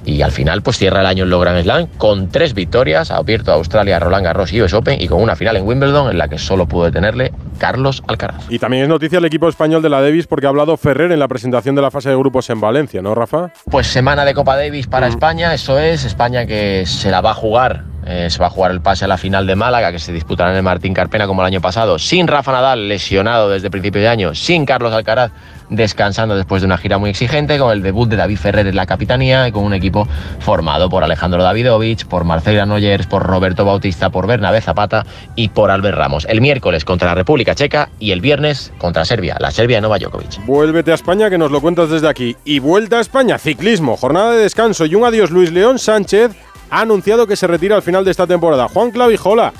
y 0.04 0.22
al 0.22 0.32
final 0.32 0.62
pues 0.62 0.78
cierra 0.78 1.00
el 1.00 1.06
año 1.06 1.24
en 1.24 1.30
los 1.30 1.40
Grand 1.40 1.62
Slam 1.62 1.86
con 1.98 2.28
tres 2.28 2.54
victorias, 2.54 3.10
ha 3.10 3.16
abierto 3.16 3.52
a 3.52 3.54
Australia, 3.54 3.98
Roland 3.98 4.24
Garros 4.24 4.52
y 4.52 4.62
US 4.62 4.74
Open 4.74 5.00
y 5.00 5.08
con 5.08 5.22
una 5.22 5.36
final 5.36 5.56
en 5.56 5.66
Wimbledon 5.66 6.10
en 6.10 6.18
la 6.18 6.28
que 6.28 6.38
solo 6.38 6.66
pudo 6.66 6.84
detenerle 6.84 7.32
Carlos 7.58 8.02
Alcaraz. 8.06 8.44
Y 8.48 8.58
también 8.58 8.84
es 8.84 8.88
noticia 8.88 9.18
el 9.18 9.24
equipo 9.24 9.48
español 9.48 9.82
de 9.82 9.88
la 9.88 10.00
Davis 10.00 10.26
porque 10.26 10.46
ha 10.46 10.48
hablado 10.48 10.76
Ferrer 10.76 11.12
en 11.12 11.18
la 11.18 11.28
presentación 11.28 11.74
de 11.74 11.82
la 11.82 11.90
fase 11.90 12.08
de 12.08 12.16
grupos 12.16 12.50
en 12.50 12.60
Valencia, 12.60 13.02
¿no, 13.02 13.14
Rafa? 13.14 13.52
Pues 13.70 13.86
semana 13.86 14.24
de 14.24 14.34
Copa 14.34 14.56
Davis 14.56 14.86
para 14.86 15.06
España, 15.06 15.54
eso 15.54 15.78
es, 15.78 16.04
España 16.04 16.46
que 16.46 16.84
se 16.86 17.10
la 17.10 17.20
va 17.20 17.30
a 17.30 17.34
jugar 17.34 17.92
eh, 18.04 18.28
se 18.30 18.40
va 18.40 18.46
a 18.46 18.50
jugar 18.50 18.72
el 18.72 18.80
pase 18.80 19.04
a 19.04 19.08
la 19.08 19.16
final 19.16 19.46
de 19.46 19.54
Málaga, 19.54 19.92
que 19.92 20.00
se 20.00 20.12
disputará 20.12 20.50
en 20.50 20.56
el 20.56 20.62
Martín 20.62 20.92
Carpena 20.92 21.26
como 21.26 21.42
el 21.42 21.46
año 21.46 21.60
pasado, 21.60 21.98
sin 22.00 22.26
Rafa 22.26 22.50
Nadal 22.50 22.88
lesionado 22.88 23.48
desde 23.48 23.70
principio 23.70 24.00
de 24.00 24.08
año, 24.08 24.34
sin 24.34 24.66
Carlos 24.66 24.92
Alcaraz 24.92 25.30
descansando 25.70 26.36
después 26.36 26.62
de 26.62 26.66
una 26.66 26.78
gira 26.78 26.98
muy 26.98 27.10
exigente, 27.10 27.58
con 27.58 27.72
el 27.72 27.82
debut 27.82 28.08
de 28.08 28.16
David 28.16 28.38
Ferrer 28.38 28.66
en 28.66 28.76
la 28.76 28.86
capitanía 28.86 29.48
y 29.48 29.52
con 29.52 29.64
un 29.64 29.74
equipo 29.74 30.06
formado 30.40 30.88
por 30.88 31.04
Alejandro 31.04 31.42
Davidovich, 31.42 32.06
por 32.06 32.24
Marcela 32.24 32.66
Noyers, 32.66 33.06
por 33.06 33.22
Roberto 33.22 33.64
Bautista, 33.64 34.10
por 34.10 34.26
Bernabé 34.26 34.60
Zapata 34.60 35.04
y 35.36 35.48
por 35.48 35.70
Albert 35.70 35.96
Ramos. 35.96 36.26
El 36.28 36.40
miércoles 36.40 36.84
contra 36.84 37.08
la 37.08 37.14
República 37.14 37.54
Checa 37.54 37.88
y 37.98 38.12
el 38.12 38.20
viernes 38.20 38.72
contra 38.78 39.04
Serbia, 39.04 39.36
la 39.40 39.50
Serbia 39.50 39.78
de 39.78 39.82
Novak 39.82 40.02
Djokovic. 40.02 40.44
Vuélvete 40.46 40.92
a 40.92 40.94
España 40.94 41.30
que 41.30 41.38
nos 41.38 41.50
lo 41.50 41.60
cuentas 41.60 41.90
desde 41.90 42.08
aquí. 42.08 42.36
Y 42.44 42.58
vuelta 42.58 42.98
a 42.98 43.00
España, 43.00 43.38
ciclismo, 43.38 43.96
jornada 43.96 44.32
de 44.32 44.42
descanso 44.42 44.86
y 44.86 44.94
un 44.94 45.04
adiós 45.04 45.30
Luis 45.30 45.52
León 45.52 45.78
Sánchez 45.78 46.32
ha 46.70 46.80
anunciado 46.80 47.26
que 47.26 47.36
se 47.36 47.46
retira 47.46 47.76
al 47.76 47.82
final 47.82 48.04
de 48.04 48.10
esta 48.10 48.26
temporada. 48.26 48.68
Juan 48.68 48.90
Clavijola. 48.90 49.52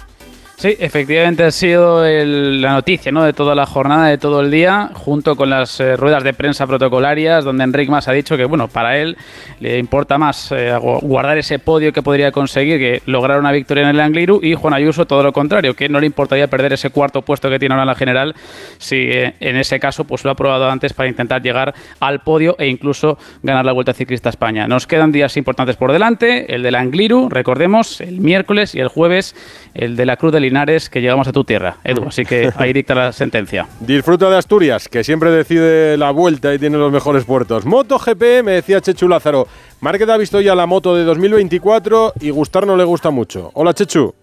Sí, 0.63 0.77
efectivamente 0.79 1.43
ha 1.43 1.51
sido 1.51 2.05
la 2.05 2.75
noticia 2.75 3.11
¿no? 3.11 3.25
de 3.25 3.33
toda 3.33 3.53
la 3.53 3.67
jornada, 3.67 4.07
de 4.07 4.17
todo 4.17 4.41
el 4.41 4.53
día, 4.53 4.91
junto 4.95 5.35
con 5.35 5.51
las 5.51 5.81
eh, 5.81 5.97
ruedas 5.97 6.23
de 6.23 6.35
prensa 6.35 6.69
protocolarias, 6.69 7.45
donde 7.45 7.65
Enric 7.65 7.91
Mas 7.91 8.07
ha 8.07 8.13
dicho 8.13 8.37
que 8.37 8.45
bueno, 8.45 8.69
para 8.69 8.97
él 8.97 9.17
le 9.59 9.79
importa 9.79 10.19
más 10.19 10.53
eh, 10.53 10.73
guardar 10.79 11.37
ese 11.37 11.59
podio 11.59 11.93
que 11.93 12.01
podría 12.01 12.31
conseguir 12.31 12.79
que 12.79 13.03
lograr 13.07 13.41
una 13.41 13.51
victoria 13.51 13.83
en 13.83 13.89
el 13.89 13.99
Angliru 13.99 14.39
y 14.41 14.55
Juan 14.55 14.73
Ayuso 14.73 15.05
todo 15.05 15.25
lo 15.25 15.33
contrario, 15.33 15.75
que 15.75 15.89
no 15.89 15.99
le 15.99 16.07
importaría 16.07 16.47
perder 16.47 16.75
ese 16.75 16.91
cuarto 16.91 17.23
puesto 17.23 17.51
que 17.51 17.59
tiene 17.59 17.75
ahora 17.75 17.83
en 17.83 17.89
la 17.89 17.97
general 17.97 18.37
si 18.79 18.99
eh, 18.99 19.35
en 19.41 19.57
ese 19.57 19.81
caso 19.81 20.05
pues 20.05 20.25
lo 20.25 20.31
ha 20.31 20.37
probado 20.37 20.71
antes 20.71 20.93
para 20.93 21.09
intentar 21.09 21.43
llegar 21.43 21.75
al 21.99 22.21
podio 22.21 22.55
e 22.61 22.69
incluso 22.69 23.19
ganar 23.43 23.65
la 23.65 23.73
Vuelta 23.73 23.95
Ciclista 23.95 24.29
a 24.29 24.31
España. 24.31 24.69
Nos 24.69 24.87
quedan 24.87 25.11
días 25.11 25.37
importantes 25.37 25.75
por 25.75 25.91
delante, 25.91 26.55
el 26.55 26.63
del 26.63 26.77
Angliru, 26.77 27.29
recordemos, 27.29 28.01
el 28.01 28.21
miércoles 28.21 28.77
y 28.77 28.79
el 28.79 28.87
jueves 28.87 29.35
el 29.75 29.97
de 29.97 30.07
la 30.07 30.17
Cruz 30.17 30.33
del 30.33 30.53
que 30.91 31.01
llegamos 31.01 31.27
a 31.29 31.33
tu 31.33 31.45
tierra, 31.45 31.77
Edu. 31.85 32.05
Así 32.09 32.25
que 32.25 32.51
ahí 32.57 32.73
dicta 32.73 32.95
la 32.95 33.13
sentencia. 33.13 33.67
Disfruta 33.81 34.29
de 34.29 34.37
Asturias, 34.37 34.89
que 34.89 35.03
siempre 35.05 35.31
decide 35.31 35.97
la 35.97 36.11
vuelta 36.11 36.55
y 36.55 36.59
tiene 36.59 36.79
los 36.79 36.93
mejores 36.93 37.25
puertos. 37.25 37.65
MotoGP, 37.65 38.43
me 38.45 38.53
decía 38.53 38.81
Chechu 38.81 39.09
Lázaro. 39.09 39.47
Márquez 39.81 40.09
ha 40.09 40.17
visto 40.17 40.41
ya 40.41 40.55
la 40.55 40.67
moto 40.67 40.95
de 40.95 41.05
2024 41.05 42.15
y 42.21 42.31
Gustar 42.31 42.67
no 42.67 42.77
le 42.77 42.85
gusta 42.85 43.11
mucho. 43.11 43.51
Hola, 43.55 43.73
Chechu. 43.75 44.15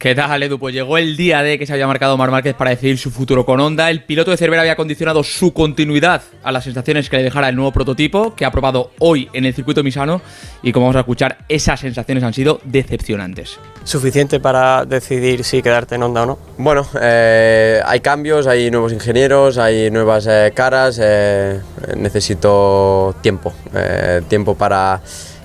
¿Qué 0.00 0.14
tal, 0.14 0.42
Edu? 0.42 0.58
Pues 0.58 0.74
llegó 0.74 0.96
el 0.96 1.14
día 1.14 1.42
de 1.42 1.58
que 1.58 1.66
se 1.66 1.74
había 1.74 1.86
marcado 1.86 2.16
Mar 2.16 2.30
Márquez 2.30 2.54
para 2.54 2.70
decidir 2.70 2.96
su 2.96 3.10
futuro 3.10 3.44
con 3.44 3.60
Honda. 3.60 3.90
El 3.90 4.02
piloto 4.04 4.30
de 4.30 4.38
Cervera 4.38 4.62
había 4.62 4.74
condicionado 4.74 5.22
su 5.22 5.52
continuidad 5.52 6.22
a 6.42 6.52
las 6.52 6.64
sensaciones 6.64 7.10
que 7.10 7.18
le 7.18 7.24
dejara 7.24 7.50
el 7.50 7.54
nuevo 7.54 7.70
prototipo, 7.70 8.34
que 8.34 8.46
ha 8.46 8.50
probado 8.50 8.92
hoy 8.98 9.28
en 9.34 9.44
el 9.44 9.52
circuito 9.52 9.82
Misano. 9.82 10.22
Y 10.62 10.72
como 10.72 10.86
vamos 10.86 10.96
a 10.96 11.00
escuchar, 11.00 11.44
esas 11.50 11.80
sensaciones 11.80 12.24
han 12.24 12.32
sido 12.32 12.62
decepcionantes. 12.64 13.58
¿Suficiente 13.84 14.40
para 14.40 14.86
decidir 14.86 15.44
si 15.44 15.60
quedarte 15.60 15.96
en 15.96 16.02
Honda 16.02 16.22
o 16.22 16.26
no? 16.26 16.38
Bueno, 16.56 16.86
eh, 16.98 17.82
hay 17.84 18.00
cambios, 18.00 18.46
hay 18.46 18.70
nuevos 18.70 18.94
ingenieros, 18.94 19.58
hay 19.58 19.90
nuevas 19.90 20.26
eh, 20.26 20.50
caras. 20.54 20.98
Eh, 20.98 21.60
necesito 21.98 23.16
tiempo, 23.20 23.52
tiempo 24.30 24.54
para 24.54 25.02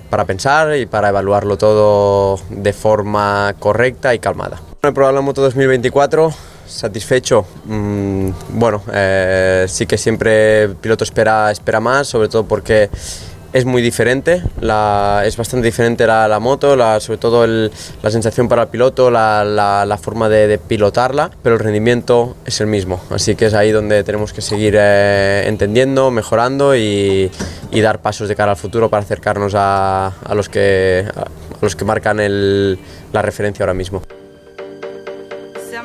para 0.08 0.24
pensar 0.24 0.76
y 0.76 0.86
para 0.86 1.08
evaluarlo 1.08 1.56
todo 1.56 2.38
de 2.50 2.72
forma 2.72 3.54
correcta 3.58 4.14
y 4.14 4.18
calmada. 4.18 4.60
El 4.82 4.92
programa 4.92 5.20
Moto 5.20 5.42
2024 5.42 6.32
satisfecho. 6.66 7.46
Mm, 7.64 8.30
bueno, 8.50 8.82
eh, 8.92 9.66
sí 9.68 9.86
que 9.86 9.96
siempre 9.96 10.64
el 10.64 10.76
piloto 10.76 11.04
espera, 11.04 11.50
espera 11.50 11.80
más, 11.80 12.08
sobre 12.08 12.28
todo 12.28 12.44
porque 12.44 12.90
es 13.56 13.64
muy 13.64 13.80
diferente, 13.80 14.42
es 14.60 15.36
bastante 15.38 15.64
diferente 15.64 16.06
la, 16.06 16.38
moto, 16.40 16.76
sobre 17.00 17.16
todo 17.16 17.46
la 17.46 18.10
sensación 18.10 18.48
para 18.48 18.64
el 18.64 18.68
piloto, 18.68 19.10
la, 19.10 19.98
forma 19.98 20.28
de, 20.28 20.58
pilotarla, 20.58 21.30
pero 21.42 21.54
el 21.54 21.60
rendimiento 21.60 22.36
es 22.44 22.60
el 22.60 22.66
mismo. 22.66 23.00
Así 23.08 23.34
que 23.34 23.46
es 23.46 23.54
ahí 23.54 23.72
donde 23.72 24.04
tenemos 24.04 24.34
que 24.34 24.42
seguir 24.42 24.74
eh, 24.76 25.44
entendiendo, 25.46 26.10
mejorando 26.10 26.76
y, 26.76 27.30
dar 27.72 28.02
pasos 28.02 28.28
de 28.28 28.36
cara 28.36 28.52
al 28.52 28.58
futuro 28.58 28.90
para 28.90 29.02
acercarnos 29.02 29.54
a, 29.56 30.12
los, 30.34 30.50
que, 30.50 31.06
a 31.14 31.24
los 31.62 31.76
que 31.76 31.84
marcan 31.86 32.18
la 32.18 33.22
referencia 33.22 33.62
ahora 33.62 33.74
mismo. 33.74 34.02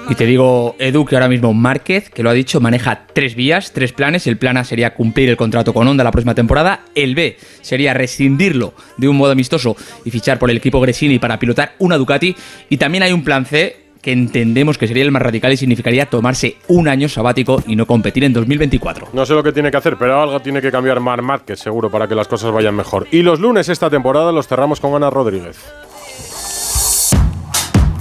Y 0.09 0.15
te 0.15 0.25
digo, 0.25 0.75
Edu, 0.79 1.05
que 1.05 1.15
ahora 1.15 1.29
mismo 1.29 1.53
Márquez, 1.53 2.09
que 2.09 2.23
lo 2.23 2.29
ha 2.29 2.33
dicho, 2.33 2.59
maneja 2.59 3.05
tres 3.13 3.35
vías, 3.35 3.71
tres 3.71 3.93
planes. 3.93 4.27
El 4.27 4.37
plan 4.37 4.57
A 4.57 4.63
sería 4.63 4.93
cumplir 4.93 5.29
el 5.29 5.37
contrato 5.37 5.73
con 5.73 5.87
Honda 5.87 6.03
la 6.03 6.11
próxima 6.11 6.35
temporada. 6.35 6.81
El 6.95 7.15
B 7.15 7.37
sería 7.61 7.93
rescindirlo 7.93 8.73
de 8.97 9.07
un 9.07 9.17
modo 9.17 9.31
amistoso 9.31 9.75
y 10.03 10.11
fichar 10.11 10.39
por 10.39 10.49
el 10.51 10.57
equipo 10.57 10.79
Gresini 10.81 11.19
para 11.19 11.39
pilotar 11.39 11.73
una 11.79 11.97
Ducati. 11.97 12.35
Y 12.69 12.77
también 12.77 13.03
hay 13.03 13.13
un 13.13 13.23
plan 13.23 13.45
C 13.45 13.81
que 14.01 14.11
entendemos 14.11 14.77
que 14.77 14.87
sería 14.87 15.03
el 15.03 15.11
más 15.11 15.21
radical 15.21 15.53
y 15.53 15.57
significaría 15.57 16.07
tomarse 16.07 16.57
un 16.67 16.87
año 16.87 17.07
sabático 17.07 17.63
y 17.67 17.75
no 17.75 17.85
competir 17.85 18.23
en 18.23 18.33
2024. 18.33 19.09
No 19.13 19.25
sé 19.25 19.33
lo 19.33 19.43
que 19.43 19.51
tiene 19.51 19.69
que 19.69 19.77
hacer, 19.77 19.97
pero 19.97 20.21
algo 20.21 20.39
tiene 20.39 20.61
que 20.61 20.71
cambiar 20.71 20.99
Mar 20.99 21.21
Márquez, 21.21 21.59
seguro, 21.59 21.91
para 21.91 22.07
que 22.07 22.15
las 22.15 22.27
cosas 22.27 22.51
vayan 22.51 22.75
mejor. 22.75 23.07
Y 23.11 23.21
los 23.21 23.39
lunes 23.39 23.69
esta 23.69 23.89
temporada 23.89 24.31
los 24.31 24.47
cerramos 24.47 24.79
con 24.79 24.95
Ana 24.95 25.09
Rodríguez. 25.09 25.59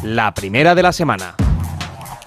La 0.02 0.32
primera 0.32 0.74
de 0.74 0.82
la 0.82 0.92
semana. 0.92 1.34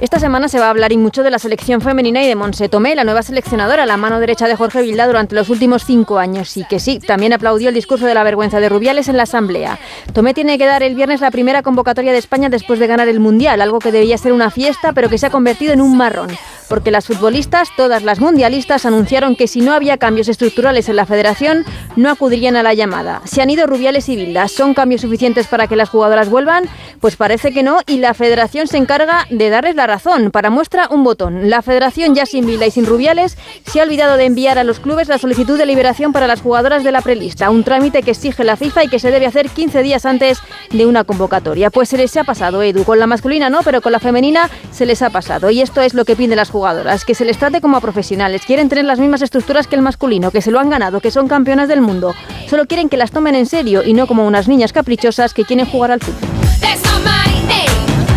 Esta 0.04 0.20
semana 0.20 0.50
se 0.50 0.60
va 0.60 0.66
a 0.66 0.70
hablar 0.70 0.92
y 0.92 0.98
mucho 0.98 1.24
de 1.24 1.32
la 1.32 1.40
selección 1.40 1.80
femenina 1.80 2.22
y 2.22 2.28
de 2.28 2.36
Monse 2.36 2.68
Tomé, 2.68 2.94
la 2.94 3.06
nueva 3.06 3.24
seleccionadora, 3.24 3.86
la 3.86 3.96
mano 3.96 4.20
derecha 4.20 4.50
de 4.50 4.58
Jorge 4.58 4.82
Vilda 4.82 5.08
durante 5.08 5.34
los 5.34 5.48
últimos 5.48 5.86
cinco 5.86 6.20
años. 6.20 6.58
Y 6.58 6.66
que 6.66 6.82
sí, 6.82 7.00
también 7.00 7.32
aplaudió 7.32 7.70
el 7.70 7.76
discurso 7.76 8.06
de 8.06 8.14
la 8.14 8.24
vergüenza 8.24 8.60
de 8.60 8.68
Rubiales 8.68 9.08
en 9.08 9.16
la 9.16 9.24
Asamblea. 9.24 9.80
Tomé 10.12 10.34
tiene 10.34 10.58
que 10.58 10.66
dar 10.66 10.84
el 10.84 10.96
viernes 10.96 11.22
la 11.22 11.32
primera 11.32 11.64
convocatoria 11.64 12.12
de 12.12 12.18
España 12.18 12.50
después 12.50 12.80
de 12.80 12.88
ganar 12.88 13.08
el 13.08 13.22
Mundial, 13.22 13.62
algo 13.62 13.80
que 13.80 13.94
debía 13.94 14.18
ser 14.18 14.34
una 14.34 14.52
fiesta, 14.52 14.92
pero 14.92 15.08
que 15.08 15.18
se 15.18 15.28
ha 15.28 15.30
convertido 15.30 15.72
en 15.72 15.80
un 15.80 15.96
marrón 15.96 16.32
porque 16.74 16.90
las 16.90 17.06
futbolistas, 17.06 17.70
todas 17.78 18.02
las 18.02 18.20
mundialistas, 18.20 18.88
anunciaron 18.88 19.36
que 19.36 19.48
si 19.48 19.62
no 19.62 19.74
había 19.74 19.98
cambios 19.98 20.28
estructurales 20.28 20.90
en 20.90 20.96
la 20.96 21.06
federación, 21.06 21.66
no 21.96 22.10
acudirían 22.10 22.56
a 22.56 22.64
la 22.64 22.74
llamada. 22.74 23.22
¿Se 23.26 23.44
han 23.44 23.52
ido 23.52 23.68
Rubiales 23.68 24.10
y 24.10 24.16
Vildas? 24.16 24.52
¿Son 24.52 24.74
cambios 24.74 25.02
suficientes 25.02 25.46
para 25.46 25.68
que 25.68 25.76
las 25.76 25.90
jugadoras 25.90 26.30
vuelvan? 26.30 26.64
Pues 27.00 27.16
parece 27.16 27.54
que 27.54 27.62
no, 27.62 27.82
y 27.86 28.00
la 28.00 28.16
federación 28.16 28.66
se 28.66 28.78
encarga 28.78 29.28
de 29.30 29.52
darles 29.52 29.76
la 29.76 29.86
razón. 29.94 30.32
Para 30.32 30.50
muestra, 30.50 30.88
un 30.90 31.04
botón. 31.04 31.52
La 31.52 31.62
federación, 31.62 32.16
ya 32.16 32.26
sin 32.26 32.48
Vilda 32.48 32.66
y 32.66 32.72
sin 32.72 32.88
Rubiales, 32.88 33.38
se 33.66 33.80
ha 33.80 33.84
olvidado 33.84 34.18
de 34.18 34.26
enviar 34.26 34.58
a 34.58 34.64
los 34.64 34.80
clubes 34.80 35.08
la 35.08 35.20
solicitud 35.20 35.56
de 35.56 35.68
liberación 35.68 36.14
para 36.14 36.26
las 36.26 36.42
jugadoras 36.42 36.84
de 36.84 36.92
la 36.92 37.02
prelista, 37.02 37.52
un 37.52 37.64
trámite 37.64 38.02
que 38.02 38.10
exige 38.10 38.44
la 38.44 38.56
FIFA 38.56 38.86
y 38.86 38.88
que 38.88 38.98
se 38.98 39.12
debe 39.12 39.28
hacer 39.28 39.50
15 39.50 39.84
días 39.84 40.08
antes 40.08 40.40
de 40.72 40.88
una 40.88 41.04
convocatoria. 41.04 41.70
Pues 41.70 41.90
se 41.90 41.98
les 41.98 42.18
ha 42.18 42.24
pasado, 42.24 42.64
Edu. 42.64 42.84
Con 42.86 42.98
la 42.98 43.06
masculina 43.06 43.52
no, 43.52 43.60
pero 43.64 43.82
con 43.82 43.92
la 43.92 44.00
femenina 44.00 44.50
se 44.72 44.88
les 44.88 45.04
ha 45.04 45.12
pasado. 45.12 45.52
Y 45.52 45.62
esto 45.62 45.82
es 45.82 45.94
lo 45.94 46.06
que 46.06 46.16
piden 46.16 46.38
las 46.38 46.50
jugadoras, 46.50 47.06
que 47.06 47.14
se 47.14 47.26
les 47.26 47.38
trate 47.38 47.62
como 47.62 47.78
a 47.78 47.82
profesionales. 47.82 48.42
Quieren 48.48 48.68
tener 48.68 48.86
las 48.86 49.00
mismas 49.00 49.22
estructuras 49.22 49.68
que 49.68 49.76
el 49.76 49.84
masculino, 49.84 50.32
que 50.32 50.42
se 50.42 50.50
lo 50.50 50.60
han 50.60 50.72
ganado, 50.72 51.02
que 51.02 51.12
son 51.12 51.28
campeonas 51.28 51.68
del 51.68 51.82
mundo. 51.82 52.16
Solo 52.50 52.66
quieren 52.66 52.90
que 52.90 52.98
las 52.98 53.12
tomen 53.12 53.36
en 53.36 53.46
serio 53.46 53.84
y 53.84 53.94
no 53.94 54.08
como 54.08 54.26
unas 54.26 54.48
niñas 54.48 54.74
caprichosas 54.74 55.36
que 55.36 55.46
quieren 55.46 55.68
jugar 55.68 55.92
al 55.92 56.00
fútbol. 56.00 56.30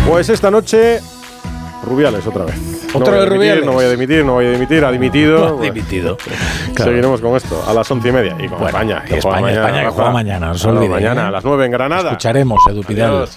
Pues 0.07 0.29
esta 0.29 0.49
noche, 0.49 1.01
Rubiales 1.87 2.25
otra 2.27 2.45
vez. 2.45 2.55
¿Otra 2.93 3.13
no 3.13 3.19
vez 3.19 3.29
Rubiales? 3.29 3.65
No 3.65 3.73
voy 3.73 3.85
a 3.85 3.89
dimitir, 3.89 4.25
no 4.25 4.33
voy 4.33 4.45
a 4.45 4.51
dimitir, 4.51 4.83
ha 4.83 4.91
dimitido. 4.91 5.57
dimitido. 5.59 6.17
Seguiremos 6.75 7.21
con 7.21 7.35
esto 7.35 7.63
a 7.67 7.73
las 7.73 7.89
once 7.89 8.09
y 8.09 8.11
media 8.11 8.35
y 8.39 8.47
con 8.47 8.63
España. 8.63 9.03
Y 9.09 9.15
España, 9.15 9.51
España, 9.51 9.83
que 9.83 9.89
juega 9.89 10.11
mañana, 10.11 10.47
no 10.47 10.55
se 10.55 10.67
olvide. 10.67 10.89
Mañana 10.89 11.23
¿eh? 11.23 11.27
a 11.27 11.31
las 11.31 11.43
nueve 11.43 11.65
en 11.65 11.71
Granada. 11.71 12.11
Escucharemos, 12.11 12.59
Edu 12.69 12.83
Pidal. 12.83 13.27